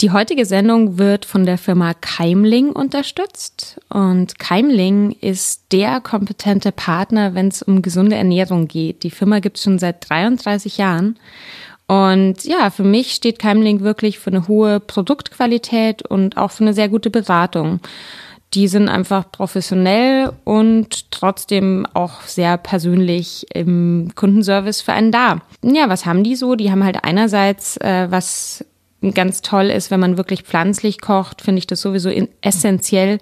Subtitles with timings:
[0.00, 7.34] Die heutige Sendung wird von der Firma Keimling unterstützt und Keimling ist der kompetente Partner,
[7.34, 9.02] wenn es um gesunde Ernährung geht.
[9.02, 11.18] Die Firma gibt es schon seit 33 Jahren
[11.88, 16.74] und ja, für mich steht Keimling wirklich für eine hohe Produktqualität und auch für eine
[16.74, 17.80] sehr gute Beratung.
[18.54, 25.40] Die sind einfach professionell und trotzdem auch sehr persönlich im Kundenservice für einen da.
[25.62, 26.54] Ja, was haben die so?
[26.54, 28.64] Die haben halt einerseits äh, was
[29.14, 32.10] ganz toll ist, wenn man wirklich pflanzlich kocht, finde ich das sowieso
[32.40, 33.18] essentiell.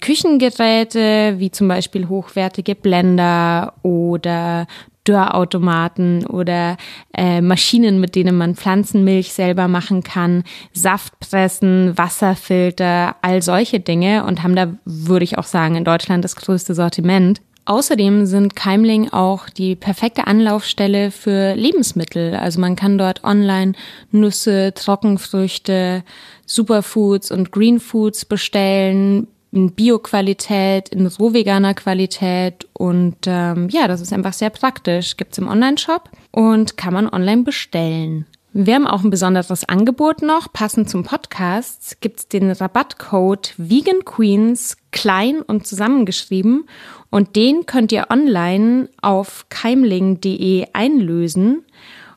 [0.00, 4.66] Küchengeräte wie zum Beispiel hochwertige Blender oder
[5.06, 6.76] Dörrautomaten oder
[7.16, 14.42] äh, Maschinen, mit denen man Pflanzenmilch selber machen kann, Saftpressen, Wasserfilter, all solche Dinge und
[14.42, 17.40] haben da, würde ich auch sagen, in Deutschland das größte Sortiment.
[17.66, 22.36] Außerdem sind Keimling auch die perfekte Anlaufstelle für Lebensmittel.
[22.36, 23.72] Also man kann dort online
[24.12, 26.04] Nüsse, Trockenfrüchte,
[26.46, 34.32] Superfoods und Greenfoods bestellen, in Bio-Qualität, in rohveganer Qualität und ähm, ja, das ist einfach
[34.32, 35.16] sehr praktisch.
[35.16, 38.26] Gibt's im Online-Shop und kann man online bestellen.
[38.58, 40.50] Wir haben auch ein besonderes Angebot noch.
[40.50, 46.66] Passend zum Podcast gibt's den Rabattcode Vegan Queens klein und zusammengeschrieben
[47.10, 51.66] und den könnt ihr online auf keimling.de einlösen.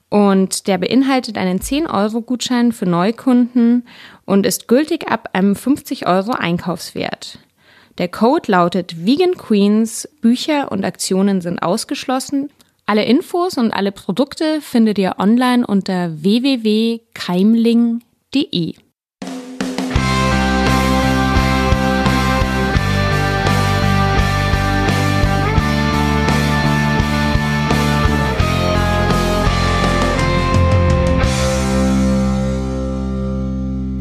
[0.08, 3.86] Und der beinhaltet einen 10-Euro-Gutschein für Neukunden
[4.24, 7.40] und ist gültig ab einem 50 Euro Einkaufswert.
[7.98, 12.50] Der Code lautet Vegan Queens, Bücher und Aktionen sind ausgeschlossen
[12.90, 18.74] alle Infos und alle Produkte findet ihr online unter www.keimling.de.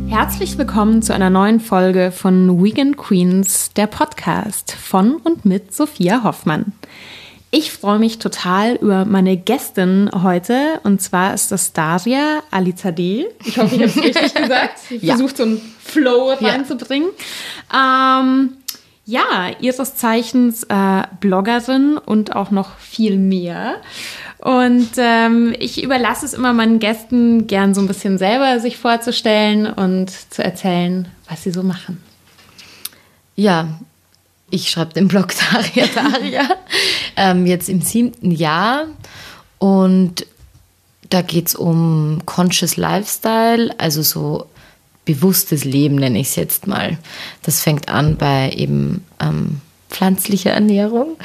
[0.09, 6.25] Herzlich willkommen zu einer neuen Folge von Weekend Queens, der Podcast von und mit Sophia
[6.25, 6.72] Hoffmann.
[7.50, 10.81] Ich freue mich total über meine Gästin heute.
[10.82, 13.26] Und zwar ist das Daria Alizadeh.
[13.44, 14.78] Ich hoffe, ich habe es richtig gesagt.
[14.91, 15.16] Ich ja.
[15.16, 17.08] versuche so einen Flow reinzubringen.
[17.72, 18.20] Ja.
[18.20, 18.50] Ähm,
[19.06, 23.76] ja, ihres Zeichens äh, Bloggerin und auch noch viel mehr.
[24.37, 29.66] Und ähm, ich überlasse es immer meinen Gästen gern so ein bisschen selber sich vorzustellen
[29.66, 32.03] und zu erzählen, was sie so machen.
[33.34, 33.69] Ja,
[34.50, 36.48] ich schreibe den Blog Daria Daria,
[37.16, 38.86] ähm, jetzt im siebten Jahr.
[39.59, 40.26] Und
[41.10, 44.47] da geht es um Conscious Lifestyle, also so
[45.04, 46.98] bewusstes Leben nenne ich es jetzt mal.
[47.42, 51.16] Das fängt an bei eben ähm, pflanzlicher Ernährung,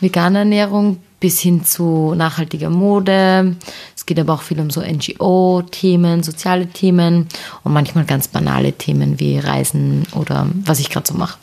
[0.00, 3.56] veganer Ernährung bis hin zu nachhaltiger Mode.
[3.96, 7.28] Es geht aber auch viel um so NGO-Themen, soziale Themen
[7.64, 11.38] und manchmal ganz banale Themen wie Reisen oder was ich gerade so mache.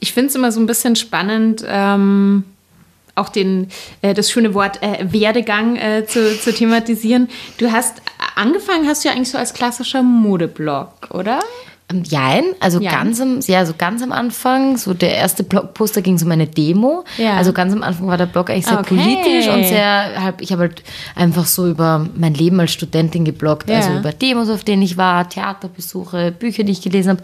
[0.00, 2.44] Ich finde es immer so ein bisschen spannend, ähm,
[3.14, 3.68] auch den,
[4.02, 7.28] äh, das schöne Wort äh, Werdegang äh, zu, zu thematisieren.
[7.58, 8.02] Du hast
[8.34, 11.40] angefangen, hast du ja eigentlich so als klassischer Modeblog, oder?
[11.90, 12.90] Ähm, jein, also ja.
[12.90, 16.46] ganz am, ja, so ganz am Anfang, so der erste Blogposter ging so um eine
[16.46, 17.04] Demo.
[17.18, 17.36] Ja.
[17.36, 18.94] Also ganz am Anfang war der Blog eigentlich sehr okay.
[18.94, 20.82] politisch und sehr, ich habe halt
[21.14, 23.76] einfach so über mein Leben als Studentin gebloggt, ja.
[23.76, 27.22] also über Demos, auf denen ich war, Theaterbesuche, Bücher, die ich gelesen habe.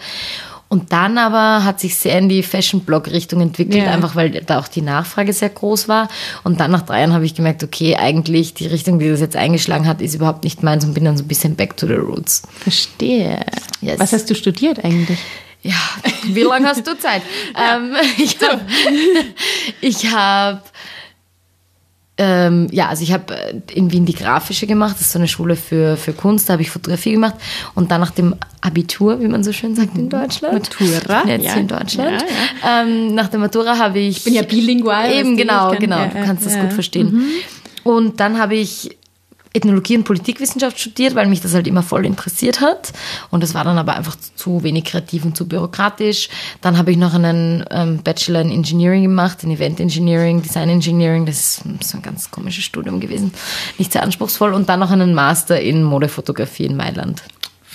[0.68, 3.92] Und dann aber hat sich sehr in die Fashion-Blog-Richtung entwickelt, ja.
[3.92, 6.08] einfach weil da auch die Nachfrage sehr groß war.
[6.42, 9.36] Und dann nach drei Jahren habe ich gemerkt, okay, eigentlich die Richtung, die das jetzt
[9.36, 11.94] eingeschlagen hat, ist überhaupt nicht meins und bin dann so ein bisschen back to the
[11.94, 12.42] roots.
[12.58, 13.44] Verstehe.
[13.80, 14.00] Yes.
[14.00, 15.20] Was hast du studiert eigentlich?
[15.62, 15.74] Ja,
[16.24, 17.22] wie lange hast du Zeit?
[17.56, 17.76] ja.
[17.76, 17.94] ähm,
[19.80, 20.62] ich habe
[22.18, 25.28] ähm, ja, also ich habe äh, in Wien die Grafische gemacht, das ist so eine
[25.28, 27.34] Schule für, für Kunst, da habe ich Fotografie gemacht
[27.74, 30.10] und dann nach dem Abitur, wie man so schön sagt in mhm.
[30.10, 30.70] Deutschland.
[30.80, 31.26] Matura.
[31.26, 31.54] Jetzt ja.
[31.54, 32.22] in Deutschland.
[32.22, 32.28] Ja,
[32.68, 32.82] ja.
[32.82, 34.18] Ähm, nach der Matura habe ich...
[34.18, 35.12] Ich bin ja bilingual.
[35.12, 37.12] Eben, genau, genau, du kannst das gut verstehen.
[37.12, 37.28] Mhm.
[37.84, 38.96] Und dann habe ich
[39.56, 42.92] Ethnologie und Politikwissenschaft studiert, weil mich das halt immer voll interessiert hat.
[43.30, 46.28] Und es war dann aber einfach zu wenig kreativ und zu bürokratisch.
[46.60, 51.26] Dann habe ich noch einen ähm, Bachelor in Engineering gemacht, in Event Engineering, Design Engineering.
[51.26, 53.32] Das ist so ein ganz komisches Studium gewesen.
[53.78, 54.52] Nicht sehr anspruchsvoll.
[54.52, 57.22] Und dann noch einen Master in Modefotografie in Mailand.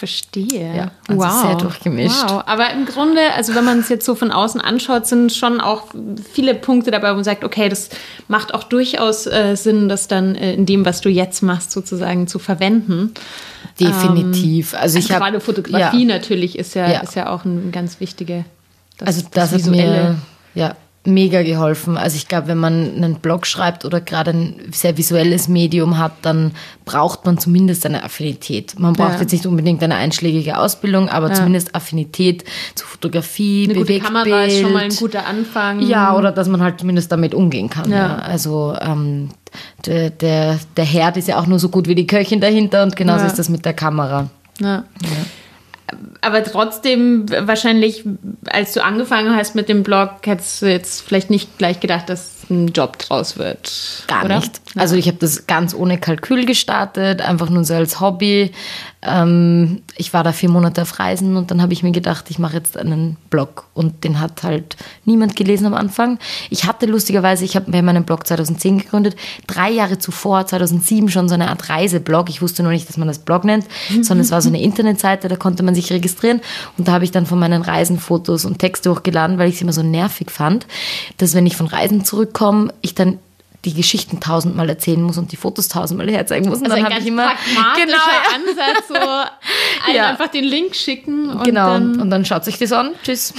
[0.01, 0.75] Verstehe.
[0.75, 1.42] Ja, also wow.
[1.44, 2.24] sehr durchgemischt.
[2.27, 2.42] Wow.
[2.48, 5.89] Aber im Grunde, also wenn man es jetzt so von außen anschaut, sind schon auch
[6.33, 7.92] viele Punkte dabei, wo man sagt, okay, das
[8.27, 12.25] macht auch durchaus äh, Sinn, das dann äh, in dem, was du jetzt machst, sozusagen
[12.25, 13.13] zu verwenden.
[13.80, 14.74] Definitiv.
[14.74, 16.15] Ähm, also ich also gerade Fotografie ja.
[16.15, 18.44] natürlich ist ja, ja, ist ja auch ein ganz wichtige.
[18.98, 20.18] Das, also das, das hat mir
[20.56, 21.98] ja mega geholfen.
[21.98, 26.12] Also ich glaube, wenn man einen Blog schreibt oder gerade ein sehr visuelles Medium hat,
[26.21, 26.51] dann
[26.86, 28.77] braucht man zumindest eine Affinität.
[28.80, 29.21] Man braucht Ja.
[29.21, 32.44] jetzt nicht unbedingt eine einschlägige Ausbildung, aber zumindest Affinität
[32.75, 34.13] zu Fotografie, Eine gute Bewegtbild.
[34.24, 35.81] Kamera ist schon mal ein guter Anfang.
[35.81, 37.89] Ja, oder dass man halt zumindest damit umgehen kann.
[37.89, 37.98] Ja.
[37.98, 38.15] Ja.
[38.18, 39.30] Also ähm,
[39.88, 42.95] der, der, der Herd ist ja auch nur so gut wie die Köchin dahinter und
[42.95, 43.27] genauso Ja.
[43.27, 44.30] ist das mit der Kamera.
[44.59, 44.83] Ja.
[46.21, 48.03] Aber trotzdem, wahrscheinlich,
[48.47, 52.40] als du angefangen hast mit dem Blog, hättest du jetzt vielleicht nicht gleich gedacht, dass
[52.51, 54.03] ein Job draus wird.
[54.07, 54.38] Gar oder?
[54.38, 54.62] nicht.
[54.75, 58.51] Also ich habe das ganz ohne Kalkül gestartet, einfach nur so als Hobby.
[59.03, 62.38] Ähm, ich war da vier Monate auf Reisen und dann habe ich mir gedacht, ich
[62.38, 66.19] mache jetzt einen Blog und den hat halt niemand gelesen am Anfang.
[66.51, 69.15] Ich hatte lustigerweise, ich habe mir meinen Blog 2010 gegründet,
[69.48, 72.30] drei Jahre zuvor, 2007 schon so eine Art Reiseblog.
[72.30, 73.65] Ich wusste nur nicht, dass man das Blog nennt,
[74.01, 76.42] sondern es war so eine Internetseite, da konnte man sich registrieren
[76.77, 79.62] und da habe ich dann von meinen Reisen Fotos und Texte hochgeladen, weil ich es
[79.62, 80.68] immer so nervig fand,
[81.18, 82.40] dass wenn ich von Reisen zurückkomme,
[82.81, 83.19] ich dann
[83.63, 86.59] die Geschichten tausendmal erzählen muss und die Fotos tausendmal herzeigen muss.
[86.59, 90.09] Und Also dann ein ganz ich immer pragmatischer genau, Ansatz, so Ja.
[90.09, 91.73] einfach den Link schicken und genau.
[91.73, 91.99] dann...
[92.01, 92.91] und dann schaut sich das an.
[93.03, 93.33] Tschüss.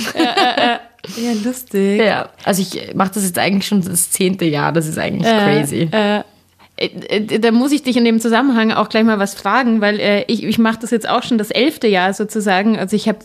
[1.17, 2.01] Ja, lustig.
[2.01, 4.73] Ja, also ich mache das jetzt eigentlich schon das zehnte Jahr.
[4.73, 5.89] Das ist eigentlich crazy.
[5.91, 6.23] Äh,
[6.77, 10.23] äh, da muss ich dich in dem Zusammenhang auch gleich mal was fragen, weil äh,
[10.29, 12.79] ich, ich mache das jetzt auch schon das elfte Jahr sozusagen.
[12.79, 13.19] Also ich habe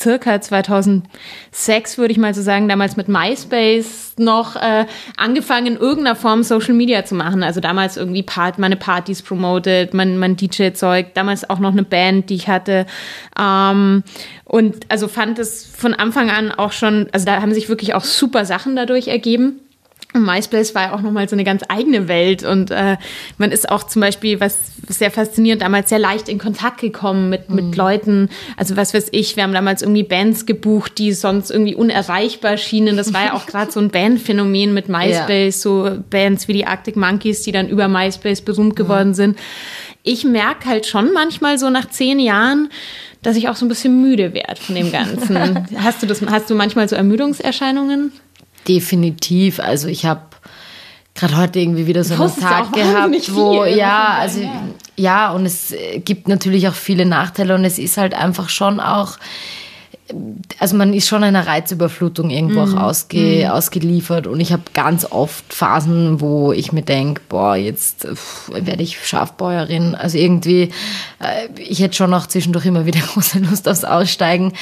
[0.00, 4.86] circa 2006, würde ich mal so sagen, damals mit MySpace noch äh,
[5.16, 7.42] angefangen, in irgendeiner Form Social Media zu machen.
[7.42, 12.30] Also damals irgendwie Part, meine Partys promoted, mein, mein DJ-Zeug, damals auch noch eine Band,
[12.30, 12.86] die ich hatte.
[13.38, 14.02] Ähm,
[14.44, 18.04] und also fand es von Anfang an auch schon, also da haben sich wirklich auch
[18.04, 19.60] super Sachen dadurch ergeben.
[20.12, 22.96] Und MySpace war ja auch nochmal so eine ganz eigene Welt und äh,
[23.38, 24.58] man ist auch zum Beispiel, was
[24.88, 28.28] sehr faszinierend, damals sehr leicht in Kontakt gekommen mit, mit Leuten.
[28.56, 32.96] Also was weiß ich, wir haben damals irgendwie Bands gebucht, die sonst irgendwie unerreichbar schienen.
[32.96, 36.96] Das war ja auch gerade so ein Bandphänomen mit MySpace, so Bands wie die Arctic
[36.96, 39.38] Monkeys, die dann über MySpace berühmt geworden sind.
[40.02, 42.70] Ich merke halt schon manchmal so nach zehn Jahren,
[43.22, 45.68] dass ich auch so ein bisschen müde werde von dem Ganzen.
[45.76, 48.12] hast du das, hast du manchmal so Ermüdungserscheinungen?
[48.68, 49.60] Definitiv.
[49.60, 50.22] Also ich habe
[51.14, 54.40] gerade heute irgendwie wieder so einen Tag gehabt, wo ja, also
[54.96, 58.80] ja, und es äh, gibt natürlich auch viele Nachteile und es ist halt einfach schon
[58.80, 59.18] auch
[60.58, 62.78] also man ist schon einer Reizüberflutung irgendwo Mhm.
[62.78, 68.06] auch ausge, ausgeliefert und ich habe ganz oft Phasen, wo ich mir denke, boah, jetzt
[68.48, 69.94] werde ich Schafbäuerin.
[69.94, 70.70] Also irgendwie,
[71.20, 74.52] äh, ich hätte schon auch zwischendurch immer wieder große Lust aufs Aussteigen,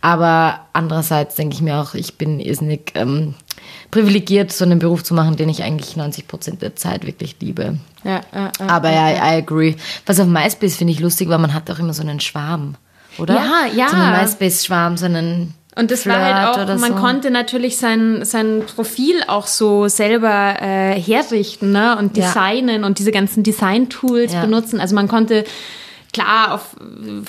[0.00, 3.34] aber andererseits denke ich mir auch, ich bin irrsinnig ähm,
[3.90, 7.78] privilegiert, so einen Beruf zu machen, den ich eigentlich 90 Prozent der Zeit wirklich liebe.
[8.04, 8.66] Ja, ja, ja.
[8.68, 9.74] Aber ja, I agree.
[10.06, 12.74] Was auf MySpace finde ich lustig, weil man hat auch immer so einen Schwarm,
[13.18, 13.34] oder?
[13.34, 13.88] Ja, ja.
[13.88, 16.98] So einen MySpace-Schwarm, so einen Und das war Flirt halt auch, man so.
[17.00, 21.96] konnte natürlich sein, sein Profil auch so selber äh, herrichten ne?
[21.98, 22.26] und Ja.
[22.26, 24.40] designen und diese ganzen Design-Tools Ja.
[24.42, 24.80] benutzen.
[24.80, 25.44] Also man konnte,
[26.12, 26.74] klar, auf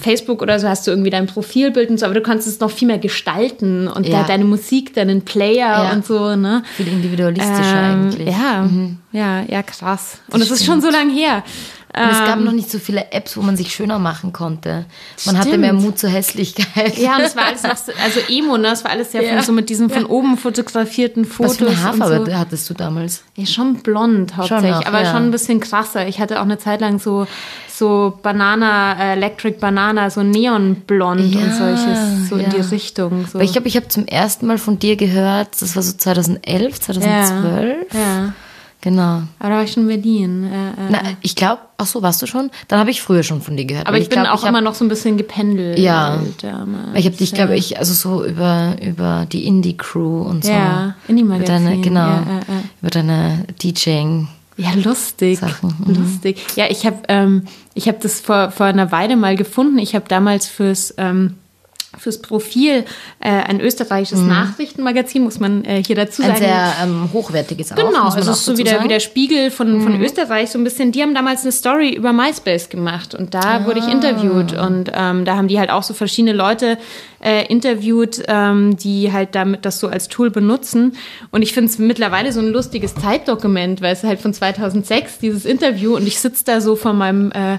[0.01, 2.71] Facebook oder so hast du irgendwie dein Profilbild und so, aber du konntest es noch
[2.71, 4.23] viel mehr gestalten und Ja.
[4.23, 5.91] deine Musik, deinen Player Ja.
[5.91, 6.35] und so.
[6.35, 6.63] Ne?
[6.77, 8.27] viel individualistischer Ähm, eigentlich.
[8.29, 8.69] Ja,
[9.11, 10.19] ja, ja, krass.
[10.31, 11.43] Und es ist schon so lang her.
[11.91, 14.85] Und es gab Ähm, noch nicht so viele Apps, wo man sich schöner machen konnte.
[15.25, 15.61] Man hatte Stimmt.
[15.61, 16.97] mehr Mut zur Hässlichkeit.
[16.97, 18.67] Ja, und es war alles also Emo, ne?
[18.73, 19.33] Es war alles sehr Ja.
[19.35, 21.51] von, so mit diesen von oben fotografierten Fotos.
[21.53, 22.37] Was für eine Haarfarbe so.
[22.37, 23.23] hattest du damals?
[23.35, 25.11] Ja, schon blond hauptsächlich, noch, aber ja.
[25.11, 26.07] schon ein bisschen krasser.
[26.07, 27.25] Ich hatte auch eine Zeit lang so,
[27.67, 33.25] so Banana, äh, Electric Banana, so neonblond und solches, so in die Richtung.
[33.25, 33.39] So.
[33.39, 37.93] Ich glaube, ich habe zum ersten Mal von dir gehört, das war so 2011, 2012.
[37.93, 38.33] ja, ja.
[38.81, 39.23] Genau.
[39.39, 40.43] Aber da war ich schon in Berlin.
[40.45, 40.73] Äh, äh.
[40.89, 42.49] Na, ich glaube, ach so, warst du schon?
[42.69, 43.87] Dann habe ich früher schon von dir gehört.
[43.87, 45.77] aber weil ich, bin glaub, auch ich hab- immer noch so ein bisschen gependelt.
[45.79, 46.19] Ja.
[46.41, 46.87] damals.
[46.95, 50.51] Ich habe dich, glaube ich, also so über, über die Indie-Crew und so.
[50.51, 52.63] Ja, Indie-Magazin, genau, ja, ja, ja.
[52.81, 54.29] über deine DJing.
[54.55, 55.39] Ja, lustig.
[55.39, 55.95] Sachen, mhm.
[55.95, 56.37] Lustig.
[56.55, 57.43] Ja, ich habe ähm,
[57.73, 59.77] ich hab das vor, vor einer Weile mal gefunden.
[59.77, 61.35] Ich habe damals fürs, ähm,
[61.97, 62.85] fürs Profil
[63.19, 66.27] äh, ein österreichisches Nachrichtenmagazin, muss man äh, hier dazu Mhm.
[66.29, 66.45] Ein sagen.
[66.45, 68.83] sehr ähm, hochwertiges auch, Genau, also ist so wie der, sagen.
[68.83, 68.89] Mhm.
[68.89, 70.91] wie der Spiegel von, von Österreich, so ein bisschen.
[70.91, 73.91] Die haben damals eine Story über MySpace gemacht und da wurde ich Ah.
[73.91, 76.77] interviewt und ähm, da haben die halt auch so verschiedene Leute
[77.21, 80.93] äh, interviewt, ähm, die halt damit das so als Tool benutzen.
[81.31, 85.43] Und ich finde es mittlerweile so ein lustiges Zeitdokument, weil es halt von 2006 dieses
[85.45, 87.57] Interview und ich sitze da so vor meinem äh,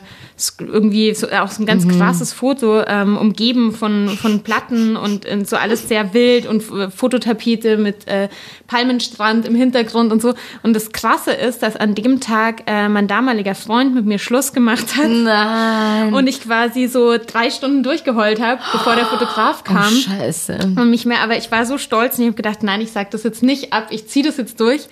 [0.60, 1.99] irgendwie so, auch so ein ganz Mhm.
[1.99, 7.76] krasses Foto, ähm, umgeben von, von Platten und, und so alles sehr wild und Fototapete
[7.76, 8.28] mit äh,
[8.66, 10.34] Palmenstrand im Hintergrund und so.
[10.62, 14.52] Und das Krasse ist, dass an dem Tag äh, mein damaliger Freund mit mir Schluss
[14.52, 15.08] gemacht hat.
[15.08, 16.14] Nein.
[16.14, 19.92] Und ich quasi so drei Stunden durchgeheult habe, bevor der Fotograf kam.
[19.92, 20.58] Oh, scheiße.
[20.76, 23.10] Und mich mehr, aber ich war so stolz und ich habe gedacht, nein, ich sag
[23.10, 24.82] das jetzt nicht ab, ich ziehe das jetzt durch.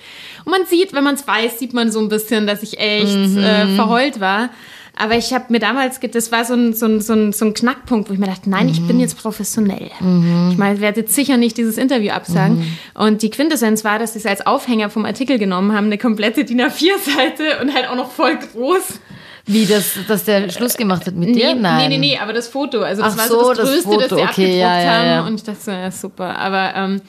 [0.44, 3.16] Und man sieht, wenn man es weiß, sieht man so ein bisschen, dass ich echt
[3.16, 3.38] Mhm.
[3.38, 4.50] äh, verheult war.
[5.00, 7.54] Aber ich habe mir damals, das war so ein, so, ein, so, ein, so ein
[7.54, 8.88] Knackpunkt, wo ich mir dachte, nein, ich Mhm.
[8.88, 9.90] bin jetzt professionell.
[10.50, 12.58] Ich meine, ich werde jetzt sicher nicht dieses Interview absagen.
[12.58, 12.78] Mhm.
[12.94, 16.44] Und die Quintessenz war, dass sie es als Aufhänger vom Artikel genommen haben, eine komplette
[16.44, 19.00] DIN A4-Seite und halt auch noch voll groß.
[19.46, 21.54] Wie, das, dass der Schluss gemacht hat mit dir?
[21.54, 21.88] Nee, Nein.
[21.88, 22.80] nee, nee, nee, aber das Foto.
[22.80, 25.04] Also das Ach war so, das das Größte, das Foto, sie okay, abgedruckt ja, ja,
[25.04, 25.16] ja.
[25.16, 25.28] haben.
[25.28, 26.36] Und ich dachte so, ja, super.
[26.38, 27.00] Aber ähm,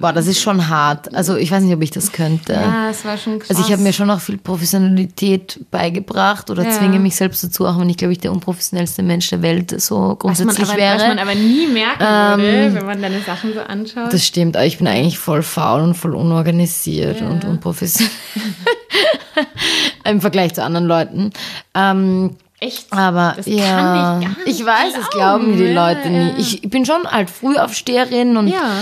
[0.00, 1.14] Boah, das ist schon hart.
[1.14, 2.52] Also ich weiß nicht, ob ich das könnte.
[2.54, 3.50] ja, es war schon krass.
[3.50, 6.70] Also ich habe mir schon auch viel Professionalität beigebracht oder Ja.
[6.70, 9.96] zwinge mich selbst dazu, auch wenn ich, glaube ich, der unprofessionellste Mensch der Welt so
[9.96, 10.96] was man, grundsätzlich aber, wäre.
[10.98, 14.12] was man aber nie merken Ähm, würde, wenn man deine Sachen so anschaut.
[14.12, 18.10] Das stimmt, aber ich bin eigentlich voll faul und voll unorganisiert und unprofessionell.
[20.04, 21.30] Im Vergleich zu anderen Leuten.
[21.74, 22.92] Ähm, Echt?
[22.92, 25.44] aber Das ja, kann ich gar nicht ich weiß, es glauben.
[25.44, 26.28] glauben mir die Ja, Leute nie.
[26.30, 26.34] ja.
[26.38, 28.72] Ich bin schon halt Frühaufsteherin und Ja.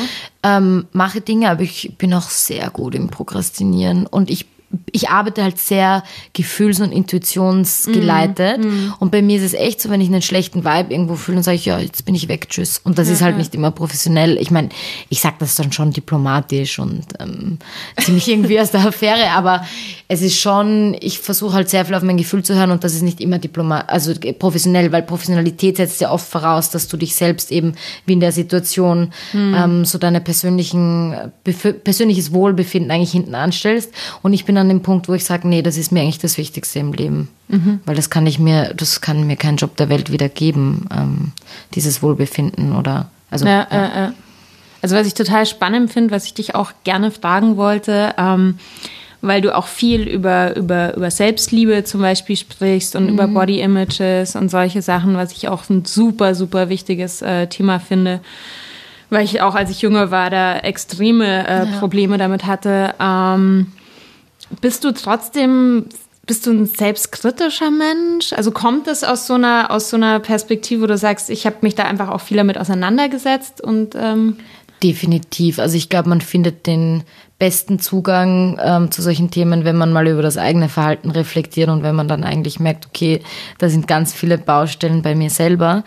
[0.42, 4.46] ähm, mache Dinge, aber ich bin auch sehr gut im Prokrastinieren und ich
[4.90, 8.64] ich arbeite halt sehr gefühls- und intuitionsgeleitet.
[8.64, 8.94] Mhm.
[9.00, 11.42] Und bei mir ist es echt so, wenn ich einen schlechten Vibe irgendwo fühle, dann
[11.44, 12.80] sage ich, ja, jetzt bin ich weg, tschüss.
[12.82, 14.38] Und das ist halt nicht immer professionell.
[14.38, 14.70] Ich meine,
[15.10, 17.58] ich sage das dann schon diplomatisch und ähm,
[18.00, 19.64] ziemlich irgendwie aus der Affäre, aber
[20.12, 22.92] es ist schon, ich versuche halt sehr viel auf mein Gefühl zu hören und das
[22.92, 27.14] ist nicht immer diplomat, also professionell, weil Professionalität setzt ja oft voraus, dass du dich
[27.14, 27.72] selbst eben
[28.04, 33.90] wie in der Situation ähm, so deine persönlichen persönliches Wohlbefinden eigentlich hinten anstellst.
[34.20, 36.36] Und ich bin an dem Punkt, wo ich sage, nee, das ist mir eigentlich das
[36.36, 37.28] Wichtigste im Leben,
[37.86, 41.32] weil das kann ich mir, das kann mir kein Job der Welt wieder geben, ähm,
[41.72, 44.12] dieses Wohlbefinden oder also Ja, äh, äh.
[44.82, 48.58] Also was ich total spannend finde, was ich dich auch gerne fragen wollte, ähm,
[49.22, 54.34] weil du auch viel über, über, über Selbstliebe zum Beispiel sprichst und über Body Images
[54.34, 58.20] und solche Sachen, was ich auch ein super, super wichtiges äh, Thema finde.
[59.10, 62.94] Weil ich auch, als ich jünger war, da extreme äh, Probleme damit hatte.
[62.98, 63.68] Ähm,
[64.60, 65.86] bist du trotzdem,
[66.26, 68.32] bist du ein selbstkritischer Mensch?
[68.32, 71.56] Also kommt es aus so einer, aus so einer Perspektive, wo du sagst, ich habe
[71.60, 74.38] mich da einfach auch viel damit auseinandergesetzt und ähm,
[74.82, 75.60] Definitiv.
[75.60, 77.04] Also ich glaube, man findet den
[77.42, 81.82] besten Zugang ähm, zu solchen Themen, wenn man mal über das eigene Verhalten reflektiert und
[81.82, 83.20] wenn man dann eigentlich merkt, okay,
[83.58, 85.82] da sind ganz viele Baustellen bei mir selber.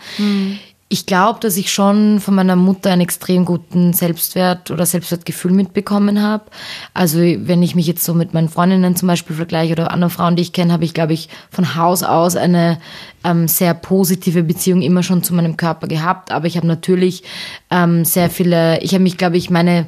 [0.90, 6.20] Ich glaube, dass ich schon von meiner Mutter einen extrem guten Selbstwert oder Selbstwertgefühl mitbekommen
[6.20, 6.44] habe.
[6.92, 10.36] Also wenn ich mich jetzt so mit meinen Freundinnen zum Beispiel vergleiche oder anderen Frauen,
[10.36, 12.78] die ich kenne, habe ich, glaube ich, von Haus aus eine
[13.24, 16.30] ähm, sehr positive Beziehung immer schon zu meinem Körper gehabt.
[16.32, 17.22] Aber ich habe natürlich
[17.70, 19.86] ähm, sehr viele, ich habe mich, glaube ich, meine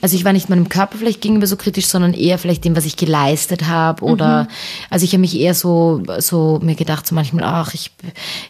[0.00, 2.84] also ich war nicht meinem Körper vielleicht gegenüber so kritisch, sondern eher vielleicht dem, was
[2.84, 4.48] ich geleistet habe oder
[4.90, 7.90] also ich habe mich eher so so mir gedacht so manchmal ach ich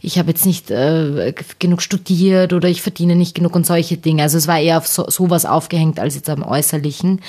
[0.02, 4.23] ich habe jetzt nicht äh, genug studiert oder ich verdiene nicht genug und solche Dinge.
[4.23, 7.21] Also es war eher auf so, sowas aufgehängt als jetzt am äußerlichen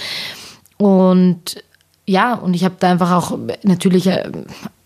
[0.77, 1.63] und
[2.09, 4.29] ja, und ich habe da einfach auch natürlich äh,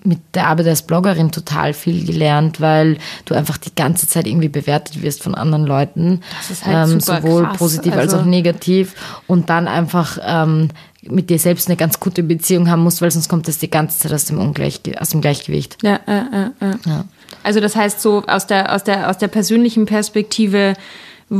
[0.03, 4.49] mit der Arbeit als Bloggerin total viel gelernt, weil du einfach die ganze Zeit irgendwie
[4.49, 6.19] bewertet wirst von anderen Leuten.
[6.39, 7.57] Das ist halt super sowohl krass.
[7.57, 8.95] positiv als Also- auch negativ.
[9.27, 10.69] Und dann einfach ähm,
[11.03, 13.99] mit dir selbst eine ganz gute Beziehung haben musst, weil sonst kommt das die ganze
[13.99, 15.77] Zeit aus dem, Ungleich aus dem Gleichgewicht.
[15.81, 16.75] ja, äh, äh, äh.
[16.85, 17.05] Ja.
[17.43, 20.75] Also das heißt so aus der aus der aus der persönlichen Perspektive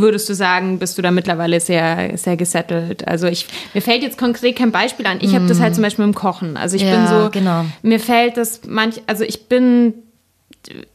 [0.02, 3.08] würdest du sagen, bist du da mittlerweile sehr sehr gesettelt.
[3.08, 5.18] Also ich mir fällt jetzt konkret kein Beispiel an.
[5.22, 6.58] Ich habe das halt zum Beispiel dem Kochen.
[6.58, 7.66] Also ich Ja, bin so genau.
[7.82, 9.94] mir fällt das manch also ich bin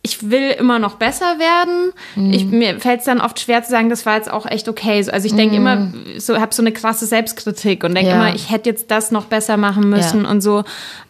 [0.03, 1.93] ich will immer noch besser werden.
[2.17, 2.33] Mhm.
[2.33, 5.03] Ich, mir fällt es dann oft schwer zu sagen, das war jetzt auch echt okay.
[5.03, 8.17] So, Also ich denke immer, so habe so eine krasse Selbstkritik und denke Mhm.
[8.21, 8.27] Ja.
[8.29, 10.31] immer, ich hätte jetzt das noch besser machen müssen Ja.
[10.31, 10.65] und so.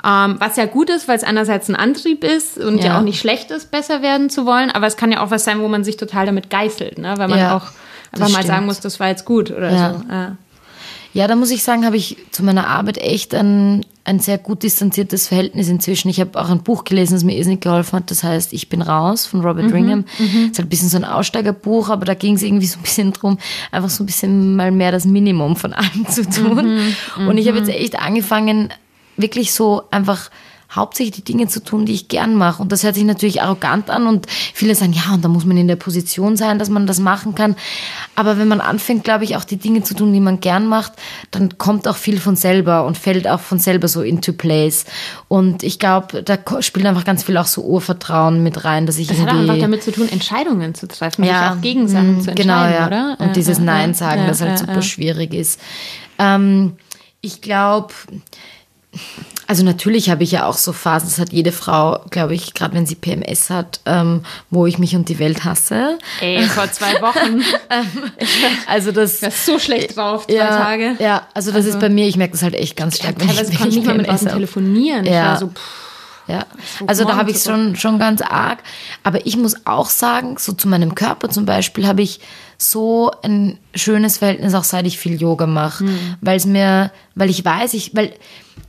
[0.04, 2.86] Ähm, was ja gut ist, weil es einerseits ein Antrieb ist und ja.
[2.86, 2.98] Ja.
[2.98, 4.70] auch nicht schlecht ist, besser werden zu wollen.
[4.70, 7.14] Aber es kann ja auch was sein, wo man sich total damit geißelt, ne?
[7.16, 7.66] weil man auch
[8.12, 10.02] einfach mal sagen muss, das war jetzt gut oder so.
[11.12, 11.26] Ja.
[11.26, 15.28] Da muss ich sagen, habe ich zu meiner Arbeit echt ein, ein sehr gut distanziertes
[15.28, 16.08] Verhältnis inzwischen.
[16.08, 18.10] Ich habe auch ein Buch gelesen, das mir irrsinnig geholfen hat.
[18.10, 20.04] Das heißt, Ich bin raus von Robert Ringham.
[20.18, 22.82] Das ist halt ein bisschen so ein Aussteigerbuch, aber da ging es irgendwie so ein
[22.82, 23.38] bisschen drum,
[23.70, 26.78] einfach so ein bisschen mal mehr das Minimum von allem zu tun.
[27.28, 28.70] Und ich habe jetzt echt angefangen,
[29.16, 30.30] wirklich so einfach
[30.70, 32.60] hauptsächlich die Dinge zu tun, die ich gern mache.
[32.60, 35.56] Und das hört sich natürlich arrogant an und viele sagen, ja, und da muss man
[35.56, 37.56] in der Position sein, dass man das machen kann.
[38.14, 40.92] Aber wenn man anfängt, glaube ich, auch die Dinge zu tun, die man gern macht,
[41.30, 44.84] dann kommt auch viel von selber und fällt auch von selber so into place.
[45.28, 49.06] Und ich glaube, da spielt einfach ganz viel auch so Urvertrauen mit rein, dass ich
[49.06, 49.32] das irgendwie...
[49.32, 52.24] hat auch einfach damit zu tun, Entscheidungen zu treffen, ja, sich auch gegen Sachen mh,
[52.24, 53.14] zu genau, entscheiden, ja.
[53.14, 53.16] oder?
[53.20, 55.60] Und dieses Nein sagen, das halt super schwierig ist.
[56.18, 56.76] Ähm,
[57.20, 57.94] ich glaube,
[59.48, 62.74] also natürlich habe ich ja auch so Phasen, das hat jede Frau, glaube ich, gerade
[62.74, 65.98] wenn sie PMS hat, ähm, wo ich mich und die Welt hasse.
[66.20, 67.42] Ey, vor zwei Wochen.
[68.66, 69.20] also das.
[69.20, 70.96] Du warst so schlecht drauf, zwei ja, Tage.
[71.00, 73.14] Ja, also das Also- ist bei mir, ich merke das halt echt ganz Ich stark.
[73.16, 74.20] hab teilweise konnte ich nicht mal mit hab.
[74.20, 75.04] telefonieren.
[75.06, 75.36] Ich Ja.
[75.36, 75.60] so, pff,
[76.26, 76.44] Ja,
[76.78, 78.58] So also da habe ich schon, schon ganz arg.
[79.02, 82.20] Aber ich muss auch sagen, so zu meinem Körper zum Beispiel habe ich
[82.58, 85.84] so ein schönes Verhältnis, auch seit ich viel Yoga mache.
[85.84, 86.16] Hm.
[86.20, 88.12] Weil es mir, weil ich weiß, ich, weil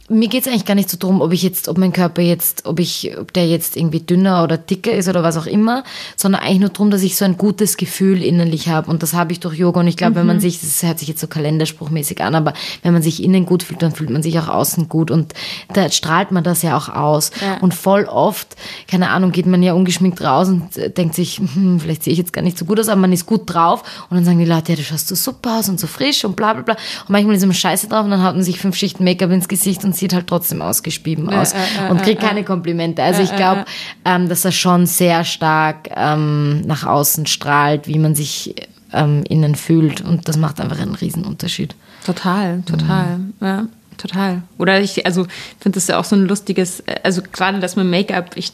[0.09, 2.65] mir geht es eigentlich gar nicht so drum, ob ich jetzt, ob mein Körper jetzt,
[2.65, 5.83] ob ich, ob der jetzt irgendwie dünner oder dicker ist oder was auch immer,
[6.15, 8.89] sondern eigentlich nur drum, dass ich so ein gutes Gefühl innerlich habe.
[8.89, 9.79] Und das habe ich durch Yoga.
[9.81, 10.27] Und ich glaube, wenn Mhm.
[10.27, 13.63] man sich, das hört sich jetzt so kalenderspruchmäßig an, aber wenn man sich innen gut
[13.63, 15.11] fühlt, dann fühlt man sich auch außen gut.
[15.11, 15.33] Und
[15.73, 17.31] da strahlt man das ja auch aus.
[17.41, 17.57] Ja.
[17.61, 18.55] Und voll oft,
[18.87, 22.19] keine Ahnung, geht man ja ungeschminkt raus und äh, denkt sich, hm, vielleicht sehe ich
[22.19, 23.83] jetzt gar nicht so gut aus, aber man ist gut drauf.
[24.09, 26.35] Und dann sagen die Leute, ja, du schaust so super aus und so frisch und
[26.35, 26.73] bla bla bla.
[26.75, 29.47] Und manchmal ist man scheiße drauf und dann haut man sich fünf Schichten Make-up ins
[29.47, 31.53] Gesicht und sieht halt trotzdem ausgespieben aus
[31.89, 33.03] und kriegt keine Komplimente.
[33.03, 33.65] Also ich glaube,
[34.05, 38.55] ähm, dass er schon sehr stark ähm, nach außen strahlt, wie man sich
[38.93, 40.01] ähm, innen fühlt.
[40.01, 41.75] Und das macht einfach einen Riesenunterschied.
[42.05, 43.33] Total, total, Mhm.
[43.41, 43.65] ja,
[43.97, 44.41] total.
[44.57, 45.27] Oder ich, also
[45.59, 48.51] finde das ja auch so ein lustiges, äh, also gerade das mit Make-up, ich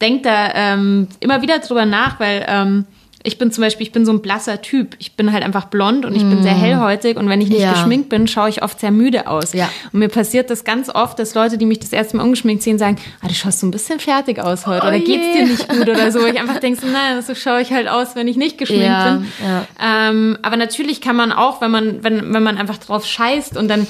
[0.00, 2.86] denke da ähm, immer wieder drüber nach, weil ähm,
[3.24, 4.96] ich bin zum Beispiel, ich bin so ein blasser Typ.
[4.98, 7.60] Ich bin halt einfach blond und ich bin sehr hellhäutig und wenn ich nicht.
[7.60, 7.72] Ja.
[7.72, 9.52] geschminkt bin, schaue ich oft sehr müde aus.
[9.52, 9.68] Ja.
[9.92, 12.78] Und mir passiert das ganz oft, dass Leute, die mich das erste Mal ungeschminkt sehen,
[12.78, 15.32] sagen, ah, du schaust so ein bisschen fertig aus heute Oh oder geht's je.
[15.34, 16.26] dir nicht gut oder so.
[16.32, 19.14] Ich einfach denke so, nein, so schaue ich halt aus, wenn ich nicht geschminkt Ja,
[19.16, 19.26] bin.
[19.44, 20.08] ja.
[20.08, 23.68] Ähm, aber natürlich kann man auch, wenn man, wenn, wenn man einfach drauf scheißt und
[23.68, 23.86] dann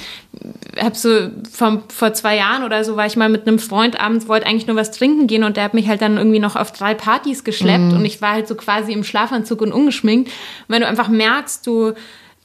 [0.81, 4.29] hab so vor, vor zwei Jahren oder so war ich mal mit einem Freund abends,
[4.29, 6.73] wollte eigentlich nur was trinken gehen und der hat mich halt dann irgendwie noch auf
[6.73, 10.29] drei Partys geschleppt und ich war halt so quasi im Schlafanzug und ungeschminkt.
[10.31, 10.35] Und
[10.69, 11.93] wenn du einfach merkst, du,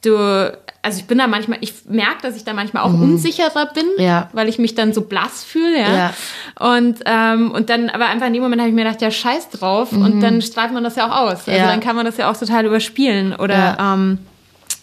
[0.03, 0.15] du,
[0.83, 4.29] also ich bin da manchmal, ich merke, dass ich da manchmal auch unsicherer bin, Ja.
[4.33, 5.95] weil ich mich dann so blass fühle, ja.
[6.59, 6.75] Ja.
[6.75, 9.49] Und, ähm, und dann, aber einfach in dem Moment habe ich mir gedacht, ja, scheiß
[9.49, 9.91] drauf.
[9.91, 11.47] Und dann strahlt man das ja auch aus.
[11.47, 11.67] Also Ja.
[11.67, 13.35] dann kann man das ja auch total überspielen.
[13.35, 14.19] Oder ähm,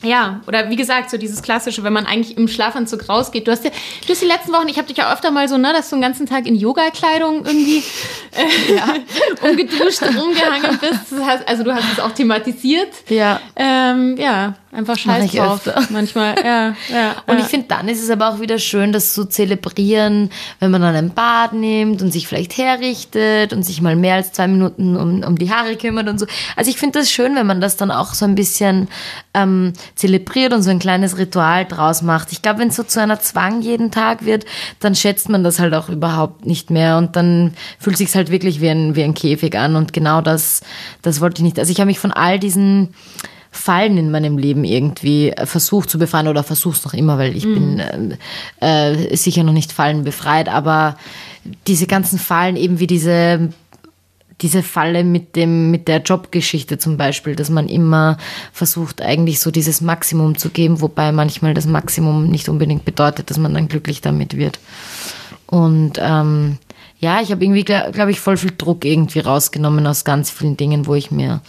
[0.04, 3.46] ja, oder wie gesagt, so dieses klassische, wenn man eigentlich im Schlafanzug rausgeht.
[3.46, 5.56] Du hast ja, du hast die letzten Wochen, ich habe dich ja öfter mal so,
[5.58, 7.82] ne, dass du den ganzen Tag in Yoga-Kleidung irgendwie
[8.32, 11.10] äh, umgeduscht rumgehangen bist.
[11.10, 12.92] Das heißt, also du hast es auch thematisiert.
[13.08, 13.40] Ja.
[13.56, 15.66] Ähm, ja, einfach scheiß drauf.
[15.66, 15.82] öfter.
[15.90, 17.16] Manchmal, ja, ja.
[17.26, 17.44] Und ja.
[17.44, 20.94] ich finde, dann ist es aber auch wieder schön, das zu zelebrieren, wenn man dann
[20.94, 25.22] ein Bad nimmt und sich vielleicht herrichtet und sich mal mehr als zwei Minuten um,
[25.22, 26.26] um die Haare kümmert und so.
[26.56, 28.88] Also ich finde das schön, wenn man das dann auch so ein bisschen
[29.32, 32.32] ähm, zelebriert und so ein kleines Ritual draus macht.
[32.32, 34.44] Ich glaube, wenn es so zu einer Zwang jeden Tag wird,
[34.80, 38.60] dann schätzt man das halt auch überhaupt nicht mehr und dann fühlt sich halt wirklich
[38.60, 40.62] wie ein, wie ein Käfig an und genau das,
[41.02, 41.58] das wollte ich nicht.
[41.58, 42.94] Also ich habe mich von all diesen
[43.54, 47.44] Fallen in meinem Leben irgendwie äh, versucht zu befreien oder versuch's noch immer, weil ich
[47.44, 48.16] bin äh,
[48.90, 50.96] äh, sicher noch nicht Fallen befreit, aber
[51.68, 53.50] diese ganzen Fallen eben wie diese
[54.40, 58.18] diese Falle mit dem mit der Jobgeschichte zum Beispiel, dass man immer
[58.52, 63.38] versucht eigentlich so dieses Maximum zu geben, wobei manchmal das Maximum nicht unbedingt bedeutet, dass
[63.38, 64.58] man dann glücklich damit wird.
[65.46, 66.58] Und ähm,
[67.04, 70.56] ja, ich habe irgendwie, glaube glaub ich, voll viel Druck irgendwie rausgenommen aus ganz vielen
[70.56, 71.42] Dingen, wo ich mir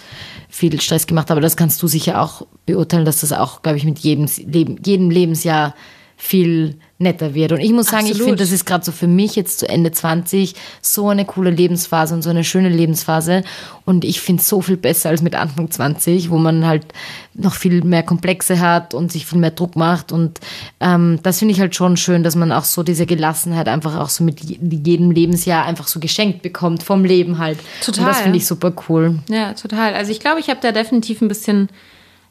[0.49, 1.39] viel Stress gemacht habe.
[1.39, 5.73] Das kannst du sicher auch beurteilen, dass das auch, glaube ich, mit jedem, jedem Lebensjahr
[6.25, 7.51] viel netter wird.
[7.51, 8.29] Und ich muss sagen, ich Absolut.
[8.29, 12.15] finde, das ist gerade so für mich jetzt zu Ende 20 so eine coole Lebensphase
[12.15, 13.43] und so eine schöne Lebensphase.
[13.83, 16.85] Und ich finde es so viel besser als mit Anfang 20, wo man halt
[17.33, 20.11] noch viel mehr Komplexe hat und sich viel mehr Druck macht.
[20.13, 20.39] Und
[20.79, 24.09] ähm, das finde ich halt schon schön, dass man auch so diese Gelassenheit einfach auch
[24.09, 27.59] so mit je- jedem Lebensjahr einfach so geschenkt bekommt vom Leben halt.
[27.59, 28.05] Und Total.
[28.05, 29.19] das finde ich super cool.
[29.29, 29.93] Ja, total.
[29.93, 31.67] Also ich glaube, ich habe da definitiv ein bisschen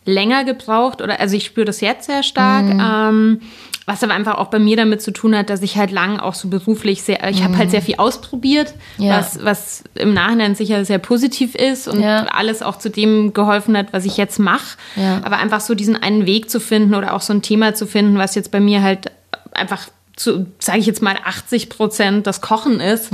[0.06, 2.64] länger gebraucht oder also ich spüre das jetzt sehr stark.
[2.64, 2.80] Mhm.
[2.80, 3.40] Ähm,
[3.86, 6.34] was aber einfach auch bei mir damit zu tun hat, dass ich halt lang auch
[6.34, 9.04] so beruflich sehr, ich habe halt sehr viel ausprobiert, Mhm.
[9.04, 9.18] Ja.
[9.18, 12.24] was, was im Nachhinein sicher sehr positiv ist und Ja.
[12.26, 14.78] alles auch zu dem geholfen hat, was ich jetzt mache.
[14.96, 15.20] Ja.
[15.24, 18.16] Aber einfach so diesen einen Weg zu finden oder auch so ein Thema zu finden,
[18.18, 19.10] was jetzt bei mir halt
[19.52, 23.08] einfach zu, sage ich jetzt mal, 80 Prozent das Kochen ist,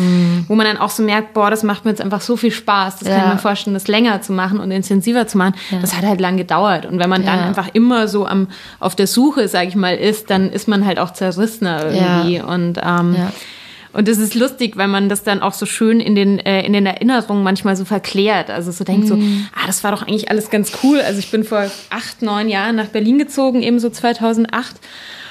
[0.48, 2.98] wo man dann auch so merkt, boah, das macht mir jetzt einfach so viel Spaß.
[2.98, 3.18] Das kann Mhm.
[3.22, 3.28] Ja.
[3.28, 5.54] ich mir vorstellen, das länger zu machen und intensiver zu machen.
[5.80, 6.84] Das hat halt lang gedauert.
[6.84, 7.46] Und wenn man dann Ja.
[7.46, 8.48] einfach immer so am,
[8.80, 12.42] auf der Suche, sage ich mal, ist, dann ist man halt auch zerrissener irgendwie.
[12.42, 13.32] Und, ähm, Ja.
[13.92, 16.72] Und es ist lustig, weil man das dann auch so schön in den, äh, in
[16.74, 18.48] den Erinnerungen manchmal so verklärt.
[18.48, 19.48] Also so denkt so, Mhm.
[19.52, 21.00] ah, das war doch eigentlich alles ganz cool.
[21.00, 24.76] Also ich bin vor acht, neun Jahren nach Berlin gezogen, eben so 2008.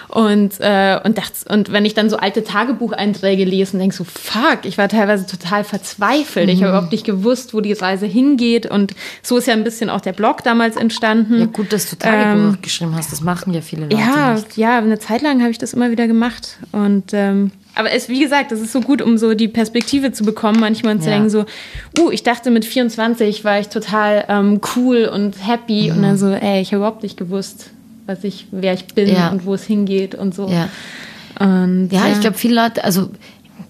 [0.10, 4.04] Und, äh, und, dachte, und wenn ich dann so alte Tagebucheinträge lese und denke so,
[4.04, 6.50] fuck, ich war teilweise total verzweifelt.
[6.50, 6.64] Ich Mhm.
[6.66, 8.66] habe überhaupt nicht gewusst, wo die Reise hingeht.
[8.66, 11.40] Und so ist ja ein bisschen auch der Blog damals entstanden.
[11.40, 13.12] Ja, gut, dass du Tagebuch geschrieben hast.
[13.12, 14.58] Das machen ja viele Leute Ähm, Ja, nicht.
[14.58, 16.58] ja, eine Zeit lang habe ich das immer wieder gemacht.
[16.72, 20.26] Und ähm, aber es, wie gesagt, das ist so gut, um so die Perspektive zu
[20.26, 21.16] bekommen, manchmal und zu Ja.
[21.16, 21.46] denken so,
[22.00, 26.28] uh, ich dachte mit 24 war ich total ähm, cool und happy und dann so,
[26.32, 27.70] ey, ich habe überhaupt nicht gewusst,
[28.10, 29.30] was ich, wer ich bin Ja.
[29.30, 30.50] und wo es hingeht und so.
[30.50, 30.68] Ja.
[31.40, 33.10] Und, Ja, ich glaube, viele Leute, also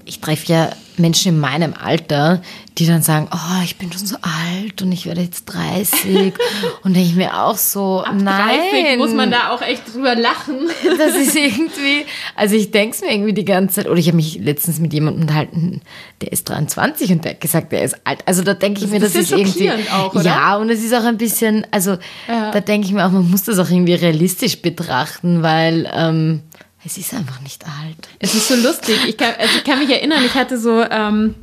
[0.05, 0.69] ich treffe ja
[0.99, 2.41] Menschen in meinem Alter,
[2.77, 6.33] die dann sagen, oh, ich bin schon so alt und ich werde jetzt 30.
[6.83, 8.59] und denke ich mir auch so, nein.
[8.71, 10.55] 30 muss man da auch echt drüber lachen.
[10.97, 13.87] Das ist irgendwie, also ich denke es mir irgendwie die ganze Zeit.
[13.87, 15.81] Oder ich habe mich letztens mit jemandem unterhalten,
[16.21, 18.19] der ist 23 und der hat gesagt, der ist alt.
[18.25, 19.71] Also da denke ich Das mir, das ist irgendwie.
[19.91, 20.23] auch, oder?
[20.23, 22.51] Ja, und es ist auch ein bisschen, also Ja.
[22.51, 26.41] da denke ich mir auch, man muss das auch irgendwie realistisch betrachten, weil ähm,
[26.85, 28.07] es ist einfach nicht alt.
[28.19, 28.97] Es ist so lustig.
[29.07, 31.35] Ich kann, also ich kann mich erinnern, ich hatte so, ähm,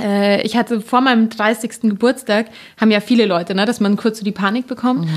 [0.00, 1.82] äh, ich hatte vor meinem 30.
[1.82, 2.46] Geburtstag,
[2.80, 5.08] haben ja viele Leute, ne, dass man kurz so die Panik bekommt.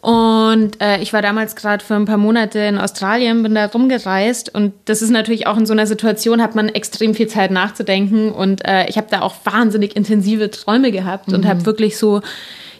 [0.00, 4.54] Und äh, ich war damals gerade für ein paar Monate in Australien, bin da rumgereist
[4.54, 8.32] und das ist natürlich auch in so einer Situation, hat man extrem viel Zeit nachzudenken
[8.32, 12.22] und äh, ich habe da auch wahnsinnig intensive Träume gehabt und habe wirklich so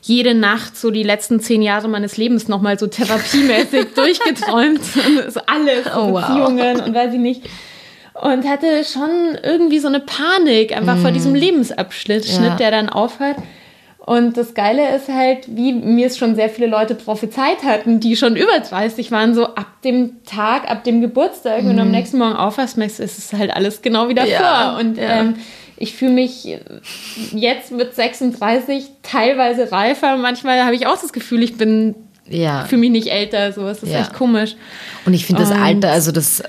[0.03, 5.41] jede Nacht so die letzten zehn Jahre meines Lebens nochmal so therapiemäßig durchgeträumt und so
[5.47, 6.27] alles, Oh, wow.
[6.27, 7.43] Beziehungen und weiß ich nicht.
[8.21, 12.35] Und hatte schon irgendwie so eine Panik einfach vor diesem Lebensabschnitt, Ja.
[12.35, 13.37] Schnitt, der dann aufhört.
[14.05, 18.17] Und das Geile ist halt, wie mir es schon sehr viele Leute prophezeit hatten, die
[18.17, 22.19] schon über 30 waren, so ab dem Tag, ab dem Geburtstag, wenn du am nächsten
[22.19, 24.31] Morgen aufwachst, merkst du, es ist halt alles genau wie davor.
[24.33, 25.21] Ja, und ja.
[25.21, 25.35] ähm,
[25.81, 26.47] ich fühle mich
[27.33, 30.17] jetzt mit 36 teilweise reifer.
[30.19, 31.95] Manchmal habe ich auch das Gefühl, ich bin
[32.29, 32.67] Ja.
[32.67, 33.53] für mich nicht älter.
[33.53, 34.03] So, es ist Ja.
[34.03, 34.55] echt komisch.
[35.07, 36.43] Und ich finde das Alter, also das,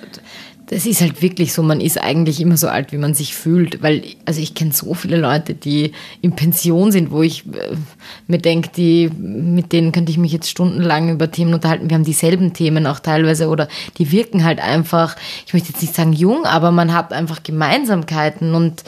[0.72, 3.84] das ist halt wirklich so, man ist eigentlich immer so alt, wie man sich fühlt.
[3.84, 7.76] Weil, also ich kenne so viele Leute, die in Pension sind, wo ich äh,
[8.28, 11.90] mir denke, die, mit denen könnte ich mich jetzt stundenlang über Themen unterhalten.
[11.90, 15.94] Wir haben dieselben Themen auch teilweise oder die wirken halt einfach, ich möchte jetzt nicht
[15.94, 18.86] sagen jung, aber man hat einfach Gemeinsamkeiten und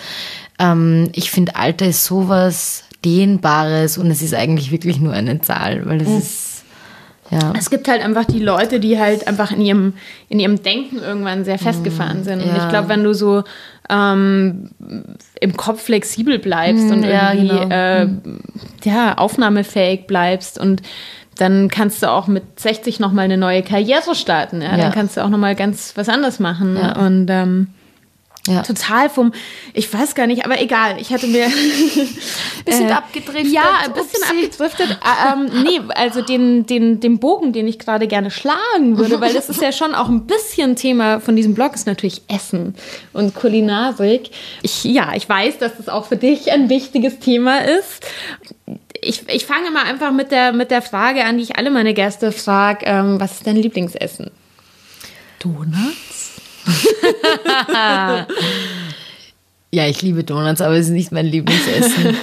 [0.60, 5.86] ähm, ich finde Alter ist sowas Dehnbares und es ist eigentlich wirklich nur eine Zahl,
[5.86, 6.53] weil es ist,
[7.34, 7.54] ja.
[7.58, 9.93] Es gibt halt einfach die Leute, die halt einfach in ihrem,
[10.30, 12.41] in ihrem Denken irgendwann sehr festgefahren sind.
[12.41, 12.63] Und ja.
[12.63, 13.43] ich glaube, wenn du so
[13.89, 14.69] ähm,
[15.39, 17.76] im Kopf flexibel bleibst und ja, irgendwie genau.
[17.76, 18.08] äh,
[18.84, 20.82] ja, aufnahmefähig bleibst und
[21.38, 24.62] dann kannst du auch mit 60 nochmal eine neue Karriere starten.
[24.62, 24.78] Ja?
[24.78, 26.78] Dann kannst du auch nochmal ganz was anderes machen.
[26.78, 27.69] Und ähm,
[28.47, 28.62] ja.
[28.63, 29.34] total vom,
[29.73, 31.47] ich weiß gar nicht, aber egal, ich hatte mir
[32.65, 33.51] Bisschen Äh, abgedriftet.
[33.51, 34.45] Ja, ein bisschen Upsi.
[34.45, 34.91] abgedriftet.
[34.91, 39.34] Äh, ähm, nee, also den, den, den Bogen, den ich gerade gerne schlagen würde, weil
[39.34, 42.75] das ist ja schon auch ein bisschen Thema von diesem Blog, ist natürlich Essen
[43.12, 44.29] und Kulinarik.
[44.62, 48.06] Ich, ja, ich weiß, dass das auch für dich ein wichtiges Thema ist.
[49.01, 51.93] Ich, ich fange mal einfach mit der, mit der Frage an, die ich alle meine
[51.93, 54.32] Gäste frage, ähm, was ist dein Lieblingsessen?
[55.39, 56.12] Donuts?
[59.73, 62.15] Ja, ich liebe Donuts, aber es ist nicht mein Lieblingsessen.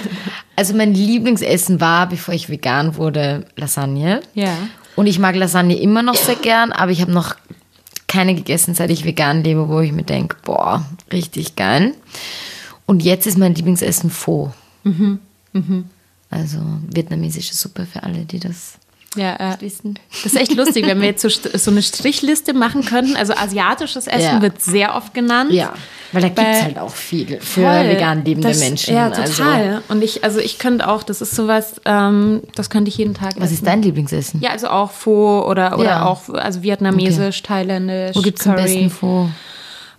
[0.55, 4.21] also mein Lieblingsessen war, bevor ich vegan wurde, Lasagne.
[4.33, 4.55] Ja.
[4.95, 7.35] Und ich mag Lasagne immer noch sehr gern, aber ich habe noch
[8.07, 11.93] keine gegessen, seit ich vegan lebe, wo ich mir denke, boah, richtig geil.
[12.85, 14.53] Und jetzt ist mein Lieblingsessen Pho.
[16.29, 18.77] Also vietnamesische Suppe für alle, die das
[19.17, 19.99] Ja, äh, wissen.
[20.23, 23.17] Das ist echt lustig, wenn wir jetzt so, so eine Strichliste machen könnten.
[23.17, 24.41] Also asiatisches Essen Ja.
[24.41, 25.51] wird sehr oft genannt.
[25.51, 25.73] Ja,
[26.13, 27.89] weil da gibt es halt auch viel für Voll.
[27.89, 28.93] vegan lebende das, Menschen.
[28.95, 29.81] Ja, Also, total.
[29.89, 33.33] Und ich, also ich könnte auch, das ist sowas, ähm, das könnte ich jeden Tag
[33.35, 33.53] was essen.
[33.55, 34.39] ist dein Lieblingsessen?
[34.41, 36.05] Ja, also auch Pho oder, oder Ja.
[36.05, 38.63] auch also vietnamesisch, thailändisch, Wo gibt's am Curry.
[38.63, 39.29] besten Pho?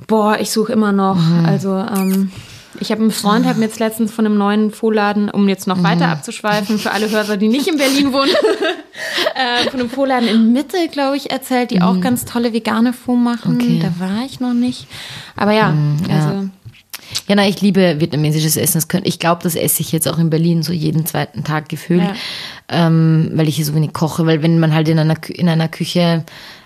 [0.06, 1.16] Boah, ich suche immer noch.
[1.16, 1.44] Mhm.
[1.46, 2.32] Also ähm,
[2.80, 5.76] ich habe einen Freund, hat mir jetzt letztens von einem neuen Foladen, um jetzt noch
[5.76, 5.84] Mhm.
[5.84, 8.30] weiter abzuschweifen, für alle Hörer, die nicht in Berlin wohnen,
[9.34, 13.14] äh, von einem Foladen in Mitte, glaube ich, erzählt, die auch ganz tolle vegane Fo
[13.16, 13.54] machen.
[13.54, 13.60] Mhm.
[13.60, 13.70] Okay.
[13.70, 14.86] Mhm, Da war ich noch nicht.
[15.36, 15.74] Aber ja,
[16.08, 16.14] ja.
[16.14, 16.48] also
[17.28, 18.82] Ja, na, ich liebe vietnamesisches Essen.
[19.04, 22.14] Ich glaube, das esse ich jetzt auch in Berlin so jeden zweiten Tag gefühlt, Ja.
[22.68, 24.26] ähm, weil ich hier so wenig koche.
[24.26, 26.24] Weil wenn man halt in einer, in einer Küche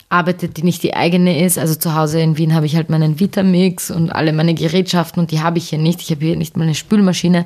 [0.09, 3.19] arbeitet, die nicht die eigene ist, also zu Hause in Wien habe ich halt meinen
[3.19, 6.01] Vitamix und alle meine Gerätschaften und die habe ich hier nicht.
[6.01, 7.45] Ich habe hier nicht mal eine Spülmaschine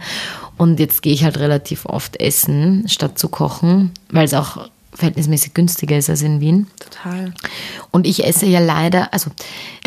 [0.58, 4.68] und jetzt gehe ich halt relativ oft essen, statt zu kochen, weil es auch
[5.00, 6.68] verhältnismäßig günstiger ist als in Wien.
[6.78, 7.32] Total.
[7.90, 9.30] Und ich esse ja leider, also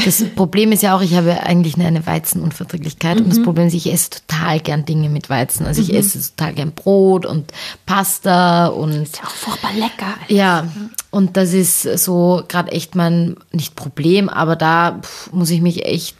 [0.04, 3.44] das Problem ist ja auch, ich habe eigentlich eine Weizenunverträglichkeit und das Mhm.
[3.44, 5.66] Problem ist, ich esse total gern Dinge mit Weizen.
[5.66, 7.52] Also ich esse total gern Brot und
[7.86, 10.14] Pasta und Ist ja auch furchtbar lecker.
[10.28, 10.68] ja,
[11.12, 15.86] und das ist so gerade echt mein, nicht Problem, aber da pff, muss ich mich
[15.86, 16.18] echt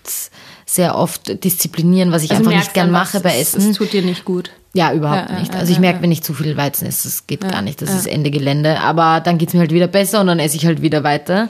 [0.66, 3.72] sehr oft disziplinieren, was ich Also einfach nicht gern mache bei es- Essen.
[3.72, 4.52] Es tut dir nicht gut.
[4.76, 5.56] Ja, überhaupt Ja, nicht.
[5.56, 7.82] Also ich merke, wenn ich zu viel Weizen esse, das geht gar nicht.
[7.82, 8.80] Das ist Ende Gelände.
[8.80, 11.50] Aber dann geht's mir halt wieder besser und dann esse ich halt wieder weiter.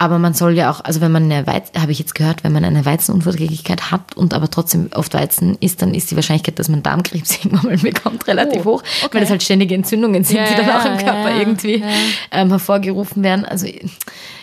[0.00, 2.52] Aber man soll ja auch, also wenn man eine Weizen, habe ich jetzt gehört, wenn
[2.52, 6.70] man eine Weizenunverträglichkeit hat und aber trotzdem oft Weizen isst, dann ist die Wahrscheinlichkeit, dass
[6.70, 8.82] man Darmkrebs irgendwann mal bekommt, relativ Oh, hoch,
[9.12, 11.84] weil das halt ständige Entzündungen sind, Ja, die dann auch im Körper ja, irgendwie
[12.32, 13.44] ähm, hervorgerufen werden.
[13.44, 13.66] Also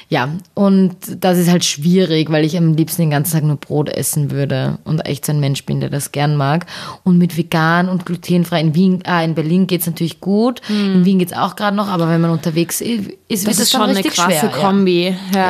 [0.10, 3.90] ja, und das ist halt schwierig, weil ich am liebsten den ganzen Tag nur Brot
[3.90, 6.66] essen würde und echt so ein Mensch bin, der das gern mag.
[7.04, 10.62] Und mit vegan und glutenfrei in Wien, ah, in Berlin geht's natürlich gut.
[10.70, 13.82] In Wien geht's auch gerade noch, aber wenn man unterwegs ist, ist Das wird dann
[13.82, 14.50] schon eine richtig krasse schwer.
[14.50, 15.16] Kombi.
[15.34, 15.47] Ja, ja.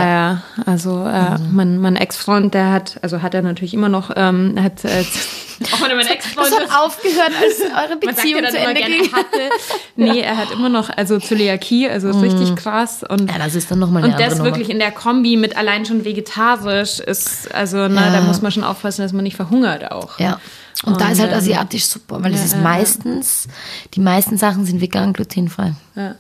[0.66, 4.84] Also äh, mein, mein Ex-Freund, der hat, also hat er natürlich immer noch, ähm, hat
[4.86, 5.04] äh,
[5.72, 6.12] auch wenn mein Ja.
[6.14, 9.12] Ex-Freund hat aufgehört, als eure Beziehung ja zu Ende ging.
[9.12, 9.50] hatte.
[9.96, 13.04] Nee, er hat immer noch, also Zöliakie, also ist richtig krass.
[13.08, 15.86] Und, Ja, das ist dann nochmal eine und das wirklich in der Kombi mit allein
[15.86, 20.20] schon vegetarisch ist, also na, da muss man schon aufpassen, dass man nicht verhungert auch.
[20.20, 20.40] Ja.
[20.84, 23.48] Und, da ist halt ähm, asiatisch super, weil es ist meistens,
[23.96, 25.74] die meisten Sachen sind vegan glutenfrei.
[25.96, 26.16] Ja.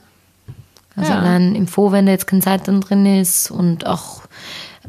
[0.97, 1.19] Also Ja.
[1.19, 4.21] allein im Faux, wenn da jetzt kein Seitan drin ist und auch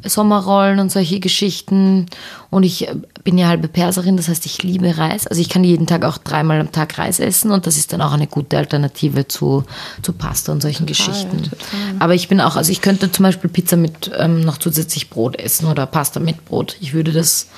[0.04, 2.06] Sommerrollen und solche Geschichten.
[2.50, 2.94] Und ich äh,
[3.24, 5.26] bin ja halbe Perserin, das heißt, ich liebe Reis.
[5.26, 8.00] Also ich kann jeden Tag auch dreimal am Tag Reis essen und das ist dann
[8.00, 9.64] auch eine gute Alternative zu,
[10.02, 11.42] zu Pasta und solchen Geschichten.
[11.42, 11.58] total.
[11.98, 15.36] Aber ich bin auch, also ich könnte zum Beispiel Pizza mit ähm, noch zusätzlich Brot
[15.38, 16.76] essen oder Pasta mit Brot.
[16.80, 17.48] Ich würde das,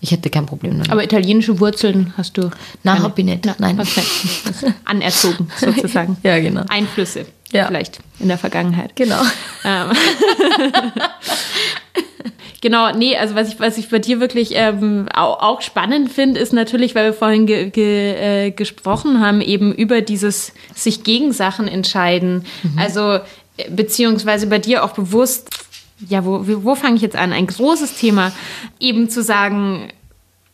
[0.00, 0.90] ich hätte kein Problem damit.
[0.90, 2.42] Aber italienische Wurzeln hast du?
[2.42, 2.52] Nein,
[2.96, 3.02] keine?
[3.02, 3.44] hab ich nicht.
[3.58, 3.80] Nein.
[3.80, 4.02] Okay.
[4.84, 6.16] Anerzogen sozusagen.
[6.22, 6.62] Ja, genau.
[6.68, 7.66] Einflüsse Ja.
[7.66, 8.94] vielleicht in der Vergangenheit.
[8.94, 9.20] Genau.
[9.64, 9.90] Ähm.
[12.60, 16.40] genau, nee, also was ich, was ich bei dir wirklich ähm, auch, auch spannend finde,
[16.40, 21.32] ist natürlich, weil wir vorhin ge, ge, äh, gesprochen haben, eben über dieses sich gegen
[21.32, 22.44] Sachen entscheiden.
[22.76, 23.14] Also
[23.56, 25.50] äh, beziehungsweise bei dir auch bewusst,
[26.06, 27.32] ja, wo, wo fange ich jetzt an?
[27.32, 28.32] Ein großes Thema,
[28.78, 29.88] eben zu sagen,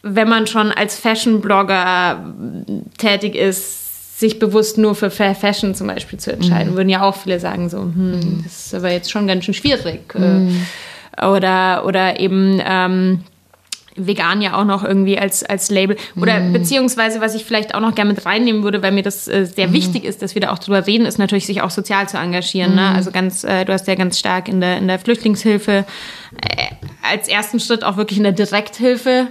[0.03, 2.35] wenn man schon als Fashion-Blogger
[2.99, 7.17] tätig ist, sich bewusst nur für Fair Fashion zum Beispiel zu entscheiden, würden ja auch
[7.17, 10.15] viele sagen so, hm, das ist aber jetzt schon ganz schön schwierig.
[10.15, 10.21] Äh,
[11.25, 13.21] Oder, oder eben ähm,
[13.97, 15.97] vegan ja auch noch irgendwie als, als Label.
[16.17, 19.47] Oder beziehungsweise, was ich vielleicht auch noch gerne mit reinnehmen würde, weil mir das äh,
[19.47, 22.17] sehr wichtig ist, dass wir da auch drüber reden, ist natürlich, sich auch sozial zu
[22.17, 22.75] engagieren.
[22.75, 22.89] Ne?
[22.89, 26.67] Also ganz, äh, du hast ja ganz stark in der, in der Flüchtlingshilfe äh,
[27.03, 29.29] als ersten Schritt auch wirklich in der Direkthilfe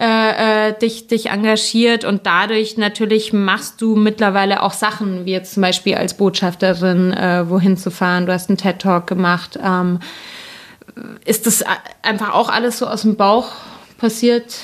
[0.00, 5.52] äh, äh, dich, dich engagiert und dadurch natürlich machst du mittlerweile auch Sachen, wie jetzt
[5.52, 8.24] zum Beispiel als Botschafterin äh, wohin zu fahren.
[8.24, 9.58] Du hast einen TED-Talk gemacht.
[9.62, 10.00] Ähm,
[11.26, 11.62] ist das
[12.00, 13.52] einfach auch alles so aus dem Bauch
[14.00, 14.54] passiert?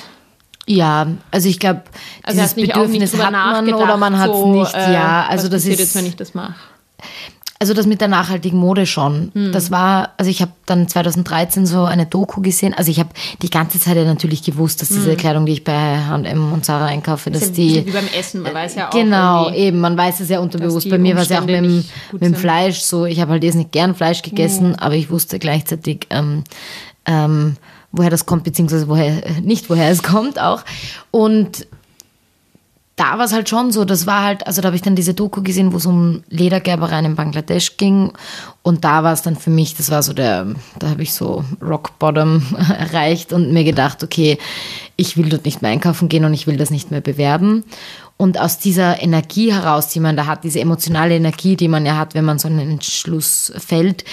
[0.67, 1.83] Ja, also ich glaube,
[2.23, 4.73] Also dieses Bedürfnis hat man oder man hat es so, nicht.
[4.73, 6.55] äh, ja, also was das ist jetzt, wenn ich das mache.
[7.59, 9.31] Also das mit der nachhaltigen Mode schon.
[9.33, 9.51] Hm.
[9.51, 12.75] Das war, also ich habe dann 2013 so eine Doku gesehen.
[12.75, 13.09] Also ich habe
[13.41, 16.85] die ganze Zeit ja natürlich gewusst, dass diese Kleidung, die ich bei H&M und Zara
[16.85, 17.51] einkaufe, dass Hm.
[17.51, 18.91] Ist ja die wie beim Essen, man weiß ja auch.
[18.91, 19.79] Genau, eben.
[19.79, 20.87] Man weiß es ja unterbewusst.
[20.89, 22.35] Bei mir war es ja auch mit dem, mit dem.
[22.35, 23.05] Fleisch so.
[23.05, 26.43] Ich habe halt jetzt nicht gern Fleisch gegessen, aber ich wusste gleichzeitig, ähm,
[27.05, 27.55] ähm,
[27.91, 30.63] woher das kommt, beziehungsweise woher, äh, nicht woher es kommt auch.
[31.11, 31.67] Und
[32.97, 35.13] da war es halt schon so, das war halt, also da habe ich dann diese
[35.13, 38.11] Doku gesehen, wo es um Ledergerbereien in Bangladesch ging.
[38.63, 40.47] Und da war es dann für mich, das war so der,
[40.79, 42.41] da habe ich so Rock Bottom
[42.79, 44.39] erreicht und mir gedacht, okay,
[44.95, 47.65] ich will dort nicht mehr einkaufen gehen und ich will das nicht mehr bewerben.
[48.17, 51.97] Und aus dieser Energie heraus, die man da hat, diese emotionale Energie, die man ja
[51.97, 54.05] hat, wenn man so einen Entschluss fällt,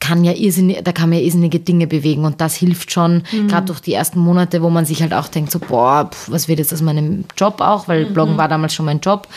[0.00, 3.66] kann ja irrsinnig, da kann man ja irrsinnige Dinge bewegen und das hilft schon, gerade
[3.66, 6.58] durch die ersten Monate, wo man sich halt auch denkt, so, boah, pf, was wird
[6.58, 9.28] jetzt aus meinem Job auch, weil Bloggen war damals schon mein Job.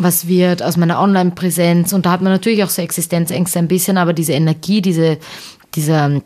[0.00, 1.92] Was wird aus meiner Online-Präsenz?
[1.92, 5.18] Und da hat man natürlich auch so Existenzängste ein bisschen, aber diese Energie, diese,
[5.74, 6.20] dieser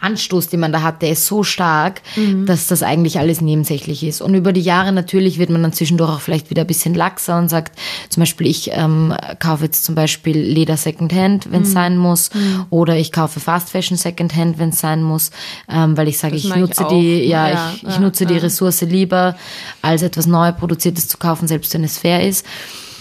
[0.00, 2.02] Anstoß, den man da hat, der ist so stark,
[2.44, 4.20] dass das eigentlich alles nebensächlich ist.
[4.20, 7.38] Und über die Jahre natürlich wird man dann zwischendurch auch vielleicht wieder ein bisschen laxer
[7.38, 7.78] und sagt,
[8.10, 12.28] zum Beispiel, ich ähm, kaufe jetzt zum Beispiel Leder Secondhand, wenn es sein muss,
[12.68, 15.30] oder ich kaufe Fast Fashion Secondhand, wenn es sein muss,
[15.70, 16.88] ähm, weil ich sage, ich ich nutze auch.
[16.88, 18.40] die, ja, Ja, ich, ich ja, nutze die ja.
[18.40, 19.36] Ressource lieber,
[19.80, 22.44] als etwas neu produziertes zu kaufen, selbst wenn es fair ist.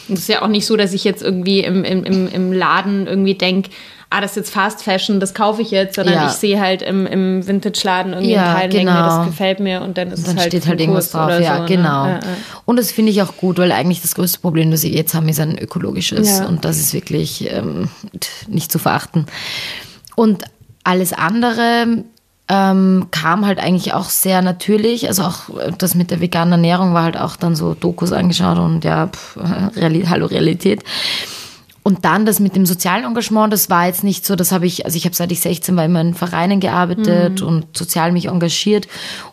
[0.10, 3.08] Es ist ja auch nicht so, dass ich jetzt irgendwie im, im, im, im Laden
[3.08, 3.70] irgendwie denke,
[4.12, 6.28] ah, das ist jetzt Fast Fashion, das kaufe ich jetzt, sondern Ja.
[6.28, 9.17] ich sehe halt im, im Vintage-Laden irgendwie Ja, einen Teil und denke mir, genau.
[9.17, 11.41] das gefällt mir und dann ist Und dann es halt steht halt irgendwas Kurs drauf.
[11.41, 11.67] Ja, so, ne?
[11.67, 12.06] genau.
[12.06, 12.19] Ja, ja.
[12.65, 15.28] Und das finde ich auch gut, weil eigentlich das größte Problem, das sie jetzt haben,
[15.30, 16.41] ist ein ökologisches.
[16.41, 17.89] Und das ist wirklich ähm,
[18.47, 19.26] nicht zu verachten.
[20.15, 20.43] Und
[20.84, 22.04] alles andere
[22.50, 25.08] ähm, kam halt eigentlich auch sehr natürlich.
[25.08, 28.58] Also auch äh, das mit der veganen Ernährung war halt auch dann so Dokus angeschaut
[28.58, 29.38] und ja, pff,
[29.78, 30.84] Reali hallo Realität.
[31.84, 34.86] Und dann das mit dem sozialen Engagement, das war jetzt nicht so, das habe ich,
[34.86, 38.88] also ich habe seit ich 16 war immer in Vereinen gearbeitet und sozial mich engagiert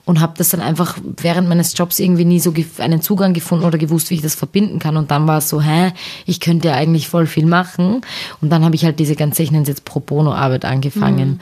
[0.06, 3.76] und habe das dann einfach während meines Jobs irgendwie nie so einen Zugang gefunden oder
[3.76, 4.96] gewusst, wie ich das verbinden kann.
[4.96, 5.92] Und dann war es so, hä,
[6.24, 8.00] ich könnte ja eigentlich voll viel machen.
[8.40, 11.40] Und dann habe ich halt diese ganze, ich nenne es jetzt Pro Bono Arbeit angefangen.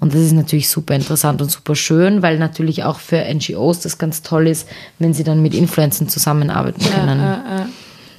[0.00, 3.98] Und das ist natürlich super interessant und super schön, weil natürlich auch für NGOs das
[3.98, 4.68] ganz toll ist,
[4.98, 7.36] wenn sie dann mit Influencern zusammenarbeiten können.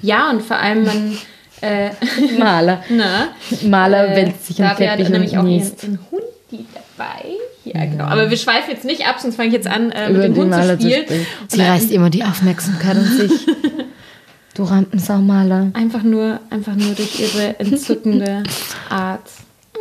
[0.02, 1.18] Ja, und vor allem man.
[1.62, 1.90] Äh,
[2.40, 2.84] Maler.
[2.90, 3.30] na,
[3.68, 5.84] Maler äh, wälzt sich am Daria hat Teppich nämlich und auch niest.
[6.12, 6.24] Hund
[6.98, 7.26] dabei.
[7.66, 8.06] Ja, genau.
[8.06, 10.34] Aber wir schweifen jetzt nicht ab, sonst fange ich jetzt an, äh, mit über dem
[10.34, 11.26] den Hund zu Maler zu spielen.
[11.42, 13.32] Und Sie reißt immer die Aufmerksamkeit an sich.
[14.56, 15.70] Du Rampensau-Maler.
[15.74, 18.44] Einfach nur, einfach nur durch ihre entzückende
[18.90, 19.22] Art.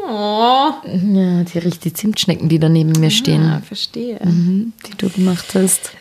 [0.07, 4.21] Oh, Ja, die riecht die Zimtschnecken, die da neben mir stehen, ja, verstehe.
[4.23, 5.93] mhm, die du gemacht hast.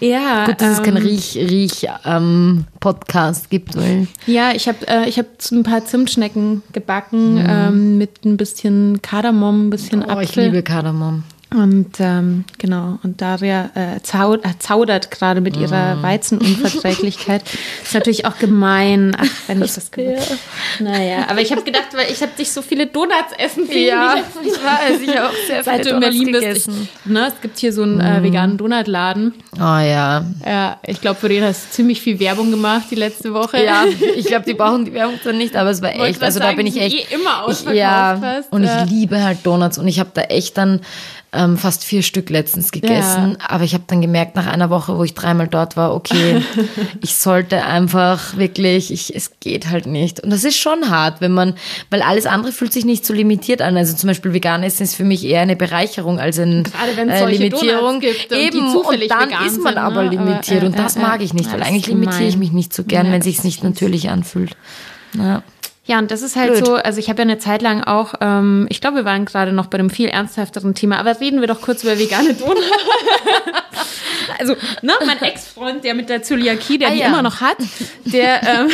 [0.00, 5.26] Ja, Gut, dass es keinen ähm, Riech-Riech-Podcast gibt, weil Ja, ich habe äh, ich hab
[5.52, 7.46] ein paar Zimtschnecken gebacken Mhm.
[7.48, 10.44] ähm, mit ein bisschen Kardamom, ein bisschen oh, ich Apfel.
[10.46, 11.22] liebe Kardamom.
[11.52, 16.02] Und ähm, genau, und Daria äh, zau äh, zaudert gerade mit ihrer Mm.
[16.02, 17.42] Weizenunverträglichkeit.
[17.82, 20.36] ist natürlich auch gemein, ach, wenn ich das gewusst
[20.78, 23.88] Naja, aber ich habe gedacht, weil ich habe dich so viele Donuts essen sehen.
[23.88, 26.40] Ja, ich weiß, ich habe auch sehr Seit du in Berlin bist.
[26.40, 26.88] gegessen.
[27.04, 29.34] Ich, ne, es gibt hier so einen äh, veganen Donutladen.
[29.56, 30.24] Oh ja.
[30.46, 33.64] Ja, ich glaube, für den hast du ziemlich viel Werbung gemacht die letzte Woche.
[33.64, 33.84] Ja,
[34.16, 36.22] ich glaube, die brauchen die Werbung zwar nicht, aber es war echt.
[36.22, 37.10] Also da sagen, bin ich echt.
[37.10, 38.84] eh immer ich, ausverkauft ja, fast, und ja.
[38.84, 40.80] ich liebe halt Donuts und ich habe da echt dann
[41.32, 43.36] ähm, fast vier Stück letztens gegessen.
[43.46, 46.42] Aber ich habe dann gemerkt nach einer Woche, wo ich dreimal dort war, okay,
[47.00, 50.20] ich sollte einfach wirklich, ich, es geht halt nicht.
[50.20, 51.54] Und das ist schon hart, wenn man,
[51.88, 53.76] weil alles andere fühlt sich nicht so limitiert an.
[53.76, 57.08] Also zum Beispiel vegan essen ist für mich eher eine Bereicherung als eine Gerade wenn
[57.08, 58.00] es äh, Limitierung.
[58.00, 60.10] Gibt und Eben, und dann ist man sind, aber ne?
[60.10, 62.50] limitiert Aber, und äh, das äh, mag ich nicht, ja, weil eigentlich limitiere ich mich
[62.50, 64.56] nicht so gern, Ja, wenn das sich's nicht natürlich anfühlt.
[65.16, 65.42] Ja.
[65.84, 66.66] Ja, und das ist halt Blöd.
[66.66, 69.52] so, also ich habe ja eine Zeit lang auch, ähm, ich glaube, wir waren gerade
[69.52, 72.60] noch bei einem viel ernsthafteren Thema, aber reden wir doch kurz über vegane Donuts.
[74.40, 77.06] also, ne, mein Ex-Freund, der mit der Zöliakie, der Ah, die ja.
[77.08, 77.58] immer noch hat,
[78.06, 78.68] der ähm,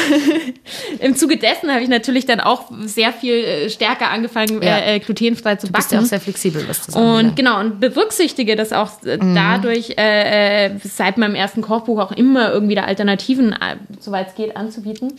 [1.00, 4.78] im Zuge dessen habe ich natürlich dann auch sehr viel äh, stärker angefangen, Ja.
[4.78, 6.08] äh, äh, glutenfrei zu Du bist ja auch backen.
[6.08, 7.36] sehr flexibel, was das Und anbelangt.
[7.36, 9.34] genau, und berücksichtige das auch äh, Mhm.
[9.34, 14.56] dadurch, äh, seit meinem ersten Kochbuch auch immer irgendwie da Alternativen, äh, soweit es geht,
[14.56, 15.12] anzubieten.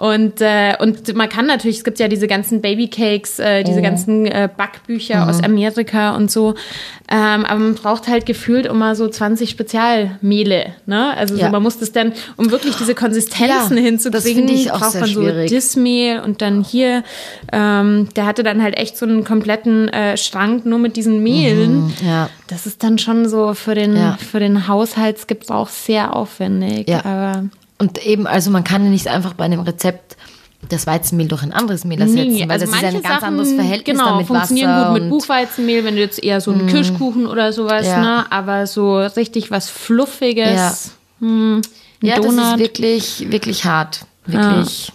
[0.00, 4.26] Und, äh, und man kann natürlich, es gibt ja diese ganzen Babycakes, äh, diese ganzen
[4.26, 6.54] äh, Backbücher aus Amerika und so.
[7.16, 10.74] Ähm, aber man braucht halt gefühlt immer so 20 Spezialmehle.
[10.86, 11.16] Ne?
[11.16, 11.46] Also Ja.
[11.46, 14.80] so, man muss das dann, um wirklich diese Konsistenzen Ja, das hinzukriegen, finde ich auch
[14.80, 15.48] braucht man so schwierig.
[15.50, 17.04] Dismehl und dann hier,
[17.52, 21.92] ähm, der hatte dann halt echt so einen kompletten äh, Schrank nur mit diesen Mehlen.
[22.04, 22.28] Ja.
[22.48, 24.16] Das ist dann schon so für den, Ja.
[24.18, 26.88] für den Haushaltsgebrauch sehr aufwendig.
[26.88, 27.04] Ja.
[27.04, 27.44] Aber
[27.78, 30.16] Und eben, also man kann ja nicht einfach bei einem Rezept
[30.68, 32.42] das Weizenmehl durch ein anderes Mehl ersetzen, nie.
[32.42, 35.00] weil Also das ist ein ganz Sachen, anderes Verhältnis genau, dann mit funktionieren Wasser gut
[35.02, 35.10] mit.
[35.10, 38.00] Buchweizenmehl, wenn du jetzt eher so einen Kirschkuchen oder sowas, Ja.
[38.00, 38.32] ne?
[38.32, 40.54] Aber so richtig was Fluffiges.
[40.54, 40.74] Ja.
[41.20, 41.62] Hm,
[42.02, 44.00] Ja, das ist wirklich, wirklich hart.
[44.26, 44.92] Wirklich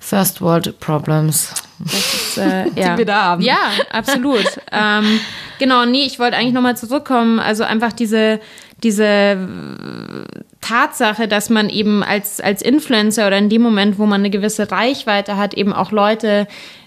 [0.00, 1.54] First World Problems.
[1.78, 2.96] Das ist, äh, ja.
[2.96, 3.42] wir da haben.
[3.42, 3.58] Ja,
[3.90, 4.44] absolut.
[4.72, 5.20] ähm,
[5.58, 7.38] genau, nee, ich wollte eigentlich nochmal zurückkommen.
[7.40, 8.40] Also einfach diese,
[8.82, 9.36] diese
[10.60, 14.70] Tatsache, dass man eben als, als Influencer oder in dem Moment, wo man eine gewisse
[14.70, 16.46] Reichweite hat, eben auch Leute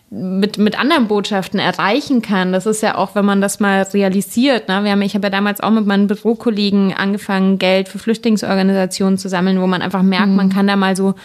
[0.09, 2.53] mit, mit anderen Botschaften erreichen kann.
[2.53, 4.69] Das ist ja auch, wenn man das mal realisiert.
[4.69, 4.83] Ne?
[4.83, 9.27] Wir haben, ich habe ja damals auch mit meinen Bürokollegen angefangen, Geld für Flüchtlingsorganisationen zu
[9.27, 11.15] sammeln, wo man einfach merkt, man kann da mal so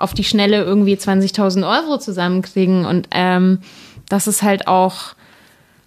[0.00, 2.84] auf die Schnelle irgendwie 20.000 Euro zusammenkriegen.
[2.84, 3.58] Und ähm,
[4.08, 5.14] das ist halt auch,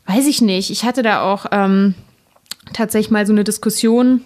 [0.06, 1.96] weiß ich nicht, ich hatte da auch ähm,
[2.74, 4.22] tatsächlich mal so eine Diskussion,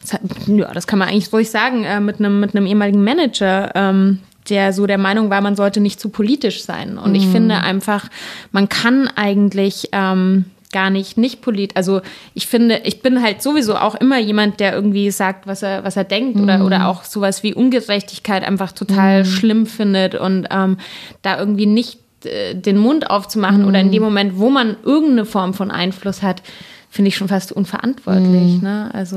[0.00, 3.02] das, hat, ja, das kann man eigentlich ruhig sagen, äh, mit einem mit einem ehemaligen
[3.02, 6.98] Manager, ähm, der so der Meinung war, man sollte nicht zu politisch sein.
[6.98, 8.08] Und ich finde einfach,
[8.52, 10.44] man kann eigentlich ähm,
[10.76, 11.74] gar nicht nicht polit.
[11.74, 12.02] Also
[12.34, 15.96] ich finde, ich bin halt sowieso auch immer jemand, der irgendwie sagt, was er was
[15.96, 20.76] er denkt oder oder auch sowas wie Ungerechtigkeit einfach total schlimm findet und ähm,
[21.22, 25.54] da irgendwie nicht äh, den Mund aufzumachen oder in dem Moment, wo man irgendeine Form
[25.54, 26.42] von Einfluss hat,
[26.90, 28.60] finde ich schon fast unverantwortlich.
[28.60, 28.90] Ne?
[28.92, 29.16] Also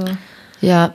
[0.62, 0.94] Ja,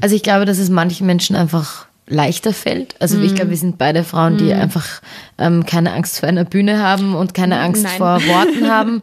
[0.00, 3.00] also ich glaube, dass es manchen Menschen einfach leichter fällt.
[3.00, 5.00] Also ich glaube, wir sind beide Frauen, die einfach
[5.38, 7.96] ähm, keine Angst vor einer Bühne haben und keine Angst Nein.
[7.96, 9.02] vor Worten haben.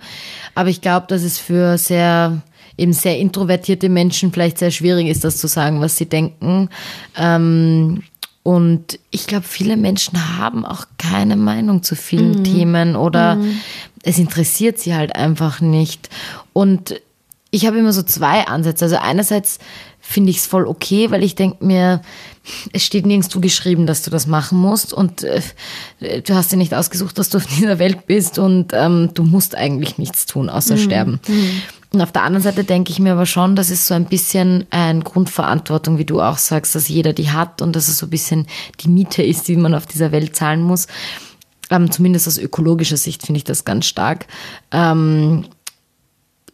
[0.54, 2.42] Aber ich glaube, dass es für sehr
[2.78, 6.70] eben sehr introvertierte Menschen vielleicht sehr schwierig ist, das zu sagen, was sie denken.
[7.18, 8.04] Ähm,
[8.44, 13.38] und ich glaube, viele Menschen haben auch keine Meinung zu vielen Themen oder
[14.02, 16.10] es interessiert sie halt einfach nicht.
[16.54, 17.00] Und
[17.52, 18.86] ich habe immer so zwei Ansätze.
[18.86, 19.60] Also einerseits
[20.02, 22.02] finde ich es voll okay, weil ich denke mir,
[22.74, 25.42] es steht nirgendwo geschrieben, dass du das machen musst und äh,
[26.22, 29.56] du hast dir nicht ausgesucht, dass du auf dieser Welt bist und ähm, du musst
[29.56, 31.20] eigentlich nichts tun, außer sterben.
[31.94, 34.66] Und auf der anderen Seite denke ich mir aber schon, dass es so ein bisschen
[34.70, 38.10] eine Grundverantwortung, wie du auch sagst, dass jeder die hat und dass es so ein
[38.10, 38.48] bisschen
[38.80, 40.88] die Miete ist, die man auf dieser Welt zahlen muss.
[41.70, 44.28] Ähm, zumindest aus ökologischer Sicht finde ich das ganz stark.
[44.72, 45.46] Ähm,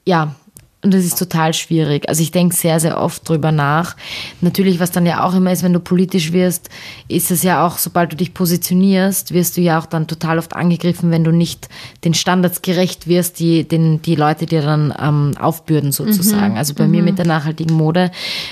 [0.05, 0.35] ja,
[0.83, 2.07] und das ist total schwierig.
[2.07, 3.95] Also ich denke sehr, sehr oft drüber nach.
[4.41, 6.69] Natürlich, was dann ja auch immer ist, wenn du politisch wirst,
[7.07, 10.55] ist es ja auch, sobald du dich positionierst, wirst du ja auch dann total oft
[10.55, 11.67] angegriffen, wenn du nicht
[12.05, 16.57] den Standards gerecht wirst, die den, die Leute dir dann ähm, aufbürden sozusagen.
[16.57, 18.11] Also bei mir mit der nachhaltigen Mode,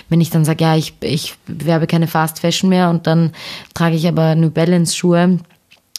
[0.09, 3.33] wenn ich dann sage, ja, ich, ich bewerbe keine Fast Fashion mehr und dann
[3.75, 5.37] trage ich aber New Balance Schuhe,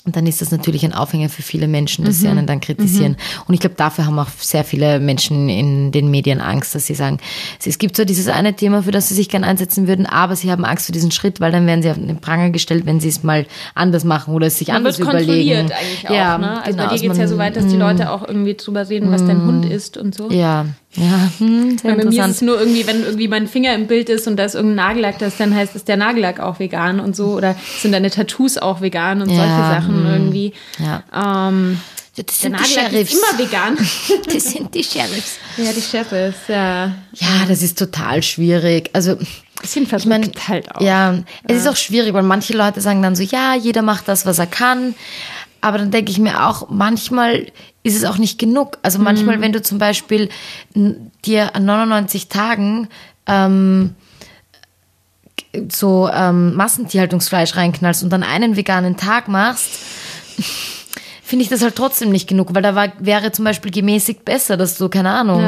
[0.07, 3.17] und dann ist das natürlich ein Aufhänger für viele Menschen, dass sie einen dann kritisieren.
[3.47, 6.95] Und ich glaube, dafür haben auch sehr viele Menschen in den Medien Angst, dass sie
[6.95, 7.19] sagen,
[7.65, 10.51] es gibt zwar dieses eine Thema, für das sie sich gern einsetzen würden, aber sie
[10.51, 13.09] haben Angst vor diesen Schritt, weil dann werden sie auf den Pranger gestellt, wenn sie
[13.09, 15.67] es mal anders machen oder es sich Man anders wird überlegen.
[15.67, 16.63] kontrolliert eigentlich auch, ja, ne?
[16.63, 18.55] Also genau, bei dir dass geht es ja so weit, dass die Leute auch irgendwie
[18.55, 20.31] drüber reden, was dein Hund isst und so.
[20.31, 23.75] Ja, ja, hm, sehr Weil bei mir ist es nur irgendwie, wenn irgendwie mein Finger
[23.75, 26.59] im Bild ist und da ist irgendein Nagellack, das dann heißt, ist der Nagellack auch
[26.59, 30.53] vegan und so oder sind deine Tattoos auch vegan und solche Ja, Sachen irgendwie.
[30.79, 31.49] Ja.
[31.49, 31.81] Ähm,
[32.17, 33.15] Ja, das der sind die Nagellack ist Sheriffs.
[33.15, 33.79] immer vegan.
[34.35, 35.37] Das sind die Sheriffs.
[35.59, 36.87] ja, die Sheriffs, ja.
[37.13, 38.89] Ja, das ist total schwierig.
[38.95, 39.19] Also,
[39.61, 40.81] Bisschen verrückt ich meine, halt auch.
[40.81, 44.25] Ja, es ist auch schwierig, weil manche Leute sagen dann so, ja, jeder macht das,
[44.27, 44.95] was er kann.
[45.67, 47.51] Aber dann denke ich mir auch, manchmal
[47.83, 48.79] ist es auch nicht genug.
[48.83, 50.29] Also manchmal, wenn du zum Beispiel
[51.25, 52.87] dir an 99 Tagen
[53.27, 53.97] ähm,
[55.69, 59.81] so ähm, Massentierhaltungsfleisch reinknallst und dann einen veganen Tag machst,
[61.27, 64.57] finde ich das halt trotzdem nicht genug, weil da war, wäre zum Beispiel gemäßigt besser,
[64.57, 65.43] dass du, keine Ahnung,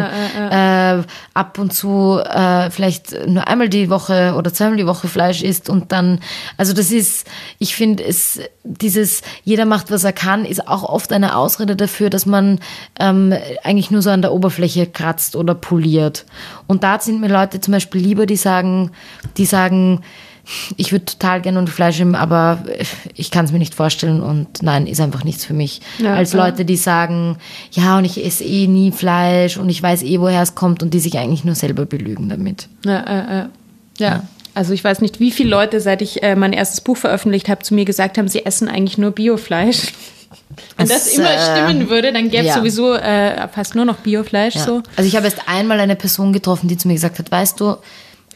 [0.51, 1.03] Äh,
[1.35, 5.69] ab und zu äh, vielleicht nur einmal die Woche oder zweimal die Woche Fleisch isst
[5.71, 6.21] und dann,
[6.57, 7.27] also das ist,
[7.59, 12.11] ich finde, es dieses jeder macht, was er kann, ist auch oft eine Ausrede dafür,
[12.11, 12.59] dass man
[12.99, 16.27] ähm, eigentlich nur so an der Oberfläche kratzt oder poliert.
[16.67, 18.91] Und da sind mir Leute zum Beispiel lieber, die sagen,
[19.37, 20.03] die sagen,
[20.77, 22.63] ich würde total gerne unter Fleisch nehmen, aber
[23.15, 25.81] ich kann es mir nicht vorstellen und nein, ist einfach nichts für mich.
[25.99, 26.45] Ja, Als ja.
[26.45, 27.37] Leute, die sagen,
[27.73, 30.95] ja, und ich esse eh nie Fleisch und ich weiß eh, woher es kommt und
[30.95, 32.69] die sich eigentlich nur selber belügen damit.
[32.85, 33.47] Ja, äh, äh.
[33.99, 34.23] ja.
[34.55, 37.63] Also ich weiß nicht, wie viele Leute, seit ich äh, mein erstes Buch veröffentlicht habe,
[37.63, 39.83] zu mir gesagt haben, sie essen eigentlich nur Biofleisch.
[40.77, 42.55] Wenn das, Das, immer äh, stimmen würde, dann gäbe es ja.
[42.55, 44.57] sowieso äh, fast nur noch Biofleisch.
[44.57, 44.65] Ja.
[44.65, 44.83] So.
[44.97, 47.77] Also ich habe erst einmal eine Person getroffen, die zu mir gesagt hat, weißt du,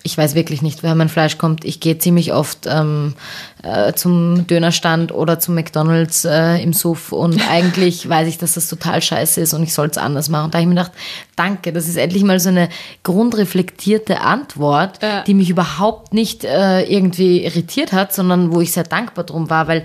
[0.03, 1.64] ich weiß wirklich nicht, woher mein Fleisch kommt.
[1.64, 3.14] Ich gehe ziemlich oft ähm,
[3.63, 8.69] äh, zum Dönerstand oder zum McDonalds äh, im Suff und eigentlich weiß ich, dass das
[8.69, 10.47] total scheiße ist und ich soll es anders machen.
[10.47, 10.93] Und da habe ich mir gedacht,
[11.37, 12.69] danke, das ist endlich mal so eine
[13.05, 15.23] grundreflektierte Antwort, Ja.
[15.23, 19.69] die mich überhaupt nicht äh, irgendwie irritiert hat, sondern wo ich sehr dankbar drum war,
[19.69, 19.85] weil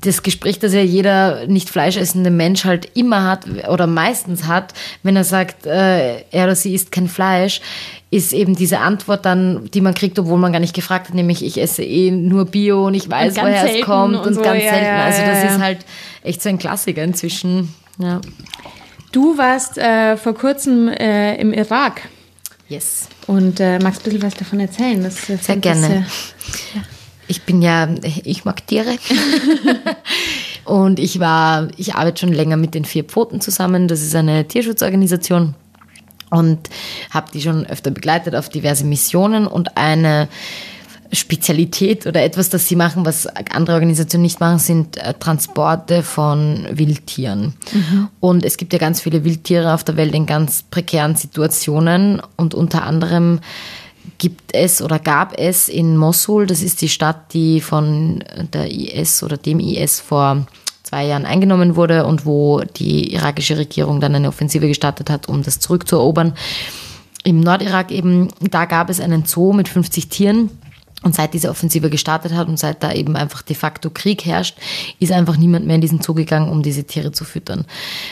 [0.00, 5.16] das Gespräch, das ja jeder nicht fleischessende Mensch halt immer hat oder meistens hat, wenn
[5.16, 7.60] er sagt, äh, er oder sie isst kein Fleisch,
[8.10, 11.42] ist eben diese Antwort dann, die man kriegt, obwohl man gar nicht gefragt hat, nämlich
[11.44, 14.62] ich esse eh nur Bio und ich weiß, woher es kommt und und, so, ganz
[14.62, 14.86] ja, selten.
[14.86, 15.54] ja, also das ja, ja.
[15.54, 15.78] ist halt
[16.22, 17.74] echt so ein Klassiker inzwischen.
[17.98, 18.20] Ja.
[19.12, 22.02] Du warst äh, vor kurzem äh, im Irak
[22.68, 23.08] Yes.
[23.26, 25.02] und äh, magst ein bisschen was davon erzählen?
[25.02, 26.06] Das, äh, Sehr gerne.
[27.28, 27.88] Ich bin ja,
[28.24, 28.96] ich mag Tiere.
[30.64, 33.88] und ich war, ich arbeite schon länger mit den vier Pfoten zusammen.
[33.88, 35.54] Das ist eine Tierschutzorganisation
[36.30, 36.68] und
[37.10, 40.28] habe die schon öfter begleitet auf diverse Missionen und eine
[41.12, 46.66] Spezialität oder etwas, das sie machen, was andere Organisationen nicht machen, sind äh, Transporte von
[46.70, 47.54] Wildtieren.
[48.20, 52.54] Und es gibt ja ganz viele Wildtiere auf der Welt in ganz prekären Situationen und
[52.54, 53.40] unter anderem
[54.18, 59.22] gibt es oder gab es in Mosul, das ist die Stadt, die von der IS
[59.22, 60.46] oder dem IS vor
[60.82, 65.42] zwei Jahren eingenommen wurde und wo die irakische Regierung dann eine Offensive gestartet hat, um
[65.42, 66.34] das zurückzuerobern.
[67.24, 70.50] Im Nordirak eben, da gab es einen Zoo mit 50 Tieren.
[71.02, 74.56] Und seit diese Offensive gestartet hat und seit da eben einfach de facto Krieg herrscht,
[75.00, 77.64] ist einfach niemand mehr in diesen Zoo gegangen, um diese Tiere zu füttern.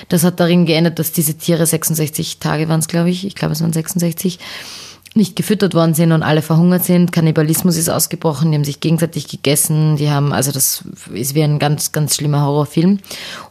[0.08, 3.52] Das hat darin geändert, dass diese Tiere 66 Tage waren es, glaube ich, ich glaube
[3.52, 4.38] es waren 66,
[5.14, 7.10] nicht gefüttert worden sind und alle verhungert sind.
[7.12, 11.58] Kannibalismus ist ausgebrochen, die haben sich gegenseitig gegessen, die haben, also das ist wie ein
[11.58, 13.00] ganz, ganz schlimmer Horrorfilm.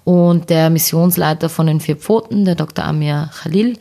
[0.05, 2.85] Und der Missionsleiter von den vier Pfoten, der Dr.
[2.85, 3.77] Amir Khalil,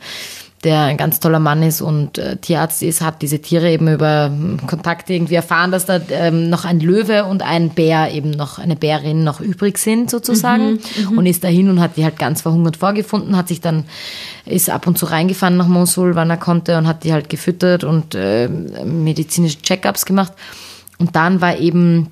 [0.63, 4.25] der ein ganz toller Mann ist und äh, Tierarzt ist, hat diese Tiere eben über
[4.25, 8.59] hm, Kontakte irgendwie erfahren, dass da ähm, noch ein Löwe und ein Bär eben noch,
[8.59, 12.19] eine Bärin noch übrig sind sozusagen mhm, mhm, und ist dahin und hat die halt
[12.19, 13.85] ganz verhungert vorgefunden, hat sich dann,
[14.45, 17.85] ist ab und zu reingefahren nach Mosul, wann er konnte und hat die halt gefüttert
[17.85, 20.33] und äh, medizinische Check-ups gemacht
[20.97, 22.07] und dann war eben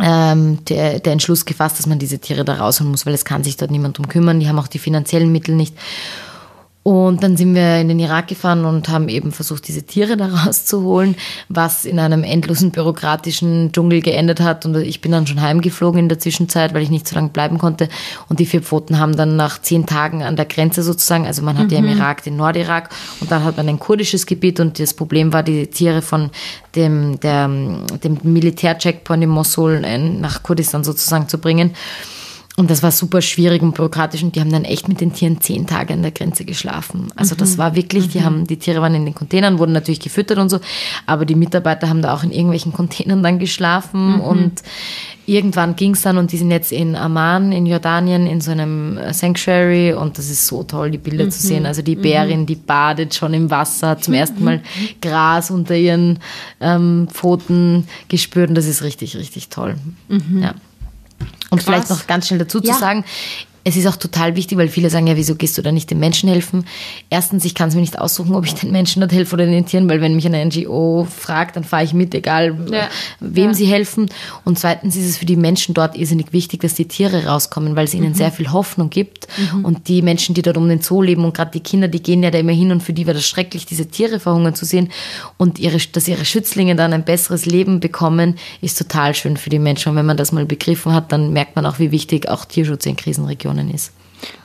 [0.00, 3.44] ähm, der, der Entschluss gefasst, dass man diese Tiere da rausholen muss, weil es kann
[3.44, 5.76] sich dort niemand drum kümmern, die haben auch die finanziellen Mittel nicht
[6.82, 10.26] und dann sind wir in den Irak gefahren und haben eben versucht, diese Tiere da
[10.44, 11.16] rauszuholen,
[11.48, 14.64] was in einem endlosen bürokratischen Dschungel geendet hat.
[14.64, 17.58] Und ich bin dann schon heimgeflogen in der Zwischenzeit, weil ich nicht so lange bleiben
[17.58, 17.90] konnte.
[18.28, 21.58] Und die vier Pfoten haben dann nach zehn Tagen an der Grenze sozusagen, also man
[21.58, 21.72] hat mhm.
[21.72, 21.98] ja im mhm.
[21.98, 22.88] Irak den Nordirak
[23.20, 26.30] und dann hat man ein kurdisches Gebiet und das Problem war, die Tiere von
[26.74, 31.74] dem, der, dem Militärcheckpoint in Mosul nach Kurdistan sozusagen zu bringen.
[32.58, 35.40] Und das war super schwierig und bürokratisch und die haben dann echt mit den Tieren
[35.40, 37.06] zehn Tage an der Grenze geschlafen.
[37.14, 37.58] Also das mhm.
[37.58, 38.24] war wirklich, die mhm.
[38.24, 40.58] haben, die Tiere waren in den Containern, wurden natürlich gefüttert und so,
[41.06, 44.20] aber die Mitarbeiter haben da auch in irgendwelchen Containern dann geschlafen mhm.
[44.22, 44.62] und
[45.24, 48.98] irgendwann ging es dann und die sind jetzt in Amman in Jordanien in so einem
[49.12, 51.30] Sanctuary und das ist so toll, die Bilder mhm.
[51.30, 51.64] zu sehen.
[51.64, 52.02] Also die mhm.
[52.02, 54.62] Bärin, die badet schon im Wasser, zum ersten Mal
[55.00, 56.18] Gras unter ihren
[56.60, 59.76] ähm, Pfoten gespürt und das ist richtig, richtig toll.
[60.42, 60.54] Ja.
[61.50, 61.64] Und Krass.
[61.64, 62.74] vielleicht noch ganz schnell dazu ja.
[62.74, 63.04] zu sagen,
[63.64, 65.98] es ist auch total wichtig, weil viele sagen ja, wieso gehst du da nicht den
[65.98, 66.64] Menschen helfen?
[67.10, 69.66] Erstens, ich kann es mir nicht aussuchen, ob ich den Menschen dort helfe oder den
[69.66, 72.88] Tieren, weil wenn mich eine NGO fragt, dann fahre ich mit, egal ja.
[73.20, 73.54] wem ja.
[73.54, 74.08] sie helfen.
[74.44, 77.84] Und zweitens ist es für die Menschen dort irrsinnig wichtig, dass die Tiere rauskommen, weil
[77.84, 78.14] es ihnen mhm.
[78.14, 79.28] sehr viel Hoffnung gibt.
[79.36, 79.64] Mhm.
[79.64, 82.22] Und die Menschen, die dort um den Zoo leben und gerade die Kinder, die gehen
[82.22, 84.90] ja da immer hin und für die war das schrecklich, diese Tiere verhungern zu sehen.
[85.36, 89.58] Und ihre, dass ihre Schützlinge dann ein besseres Leben bekommen, ist total schön für die
[89.58, 89.90] Menschen.
[89.90, 92.86] Und wenn man das mal begriffen hat, dann merkt man auch, wie wichtig auch Tierschutz
[92.86, 93.92] in Krisenregionen Situationen ist.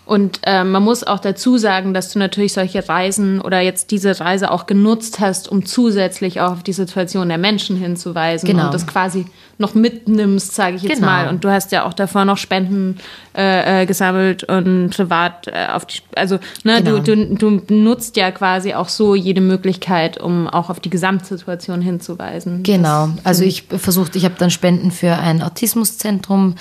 [0.05, 4.19] Und äh, man muss auch dazu sagen, dass du natürlich solche Reisen oder jetzt diese
[4.19, 8.65] Reise auch genutzt hast, um zusätzlich auch auf die Situation der Menschen hinzuweisen genau.
[8.65, 9.25] und das quasi
[9.57, 11.07] noch mitnimmst, sage ich jetzt genau.
[11.07, 11.29] mal.
[11.29, 12.97] Und du hast ja auch davor noch Spenden
[13.35, 16.99] äh, äh, gesammelt und privat äh, auf die, also ne, genau.
[16.99, 21.81] du, du, du nutzt ja quasi auch so jede Möglichkeit, um auch auf die Gesamtsituation
[21.81, 22.61] hinzuweisen.
[22.61, 23.07] Genau.
[23.15, 26.55] Das, also ich versucht, ich habe dann Spenden für ein Autismuszentrum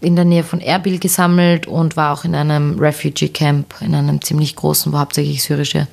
[0.00, 4.20] in der Nähe von Erbil gesammelt und war auch in einem Refugee Camp, in einem
[4.22, 5.86] ziemlich großen, wo hauptsächlich syrische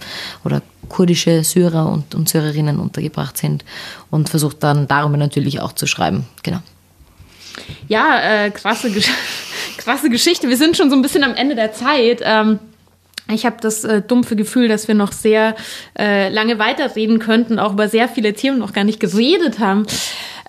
[0.44, 3.66] oder kurdische Syrer und, und Syrerinnen untergebracht sind
[4.12, 6.26] und versucht dann darüber natürlich auch zu schreiben.
[6.44, 6.60] Genau.
[7.88, 8.92] Ja, äh, krasse,
[9.78, 10.50] krasse Geschichte.
[10.50, 12.22] Wir sind schon so ein bisschen am Ende der Zeit.
[12.24, 12.60] Ähm
[13.34, 15.56] ich habe das äh, dumpfe Gefühl, dass wir noch sehr
[15.98, 19.88] äh, lange weiterreden könnten, auch über sehr viele Themen noch gar nicht geredet haben.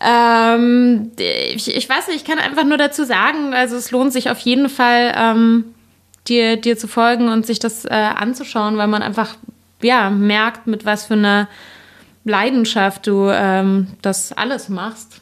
[0.01, 4.31] Ähm, ich, ich, weiß nicht, ich kann einfach nur dazu sagen, also es lohnt sich
[4.31, 5.65] auf jeden Fall, ähm,
[6.29, 9.37] dir, dir zu folgen und sich das äh, anzuschauen, weil man einfach
[9.83, 11.49] ja, merkt, mit was für einer
[12.25, 15.21] Leidenschaft du ähm, das alles machst.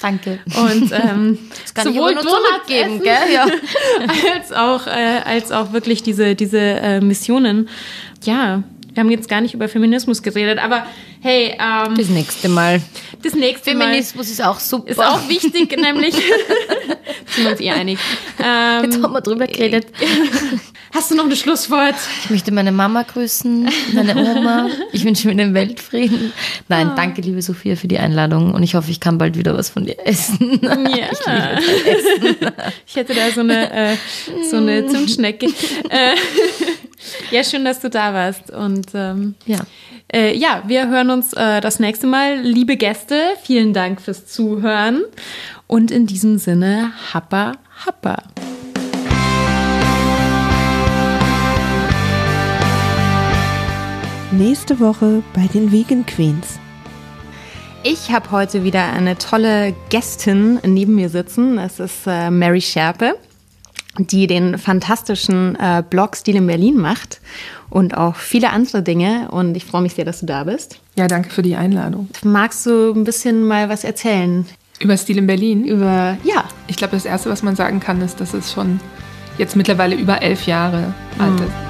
[0.00, 0.40] Danke.
[0.46, 3.32] Und ähm, das kann sowohl ich nur zurückgeben, gell?
[3.32, 3.46] Ja.
[4.34, 7.68] als auch äh, als auch wirklich diese diese äh, Missionen.
[8.24, 8.62] Ja,
[8.92, 10.86] wir haben jetzt gar nicht über Feminismus geredet, aber
[11.20, 11.56] hey.
[11.58, 12.80] Ähm, das nächste Mal.
[13.22, 14.88] Das nächste Feminismus Mal ist auch super.
[14.88, 16.14] Ist auch wichtig, nämlich.
[17.26, 17.98] sind wir uns eh einig.
[18.42, 19.86] Ähm, jetzt haben wir drüber geredet.
[20.92, 21.94] Hast du noch ein Schlusswort?
[22.24, 24.68] Ich möchte meine Mama grüßen, meine Oma.
[24.92, 26.32] Ich wünsche mir den Weltfrieden.
[26.68, 26.96] Nein, oh.
[26.96, 29.84] danke, liebe Sophia, für die Einladung und ich hoffe, ich kann bald wieder was von
[29.84, 30.58] dir essen.
[30.62, 30.72] Ja.
[31.12, 32.52] Ich liebe Essen.
[32.88, 33.96] Ich hätte da so eine, äh,
[34.50, 35.46] so eine Zimtschnecke.
[37.30, 38.50] Ja, schön, dass du da warst.
[38.50, 39.58] Und ähm, ja.
[40.12, 42.40] Äh, ja, wir hören uns äh, das nächste Mal.
[42.40, 45.04] Liebe Gäste, vielen Dank fürs Zuhören.
[45.66, 47.52] Und in diesem Sinne, happa,
[47.86, 48.16] happa.
[54.32, 56.58] Nächste Woche bei den Vegan Queens.
[57.82, 61.56] Ich habe heute wieder eine tolle Gästin neben mir sitzen.
[61.56, 63.16] Das ist äh, Mary Scherpe
[63.98, 67.20] die den fantastischen äh, Blog Stil in Berlin macht
[67.68, 69.28] und auch viele andere Dinge.
[69.30, 70.80] Und ich freue mich sehr, dass du da bist.
[70.96, 72.08] Ja, danke für die Einladung.
[72.22, 74.46] Magst du ein bisschen mal was erzählen?
[74.80, 75.64] Über Stil in Berlin?
[75.64, 76.44] Über, ja.
[76.68, 78.80] Ich glaube, das Erste, was man sagen kann, ist, dass es schon
[79.38, 81.46] jetzt mittlerweile über elf Jahre alt mhm.
[81.46, 81.69] ist.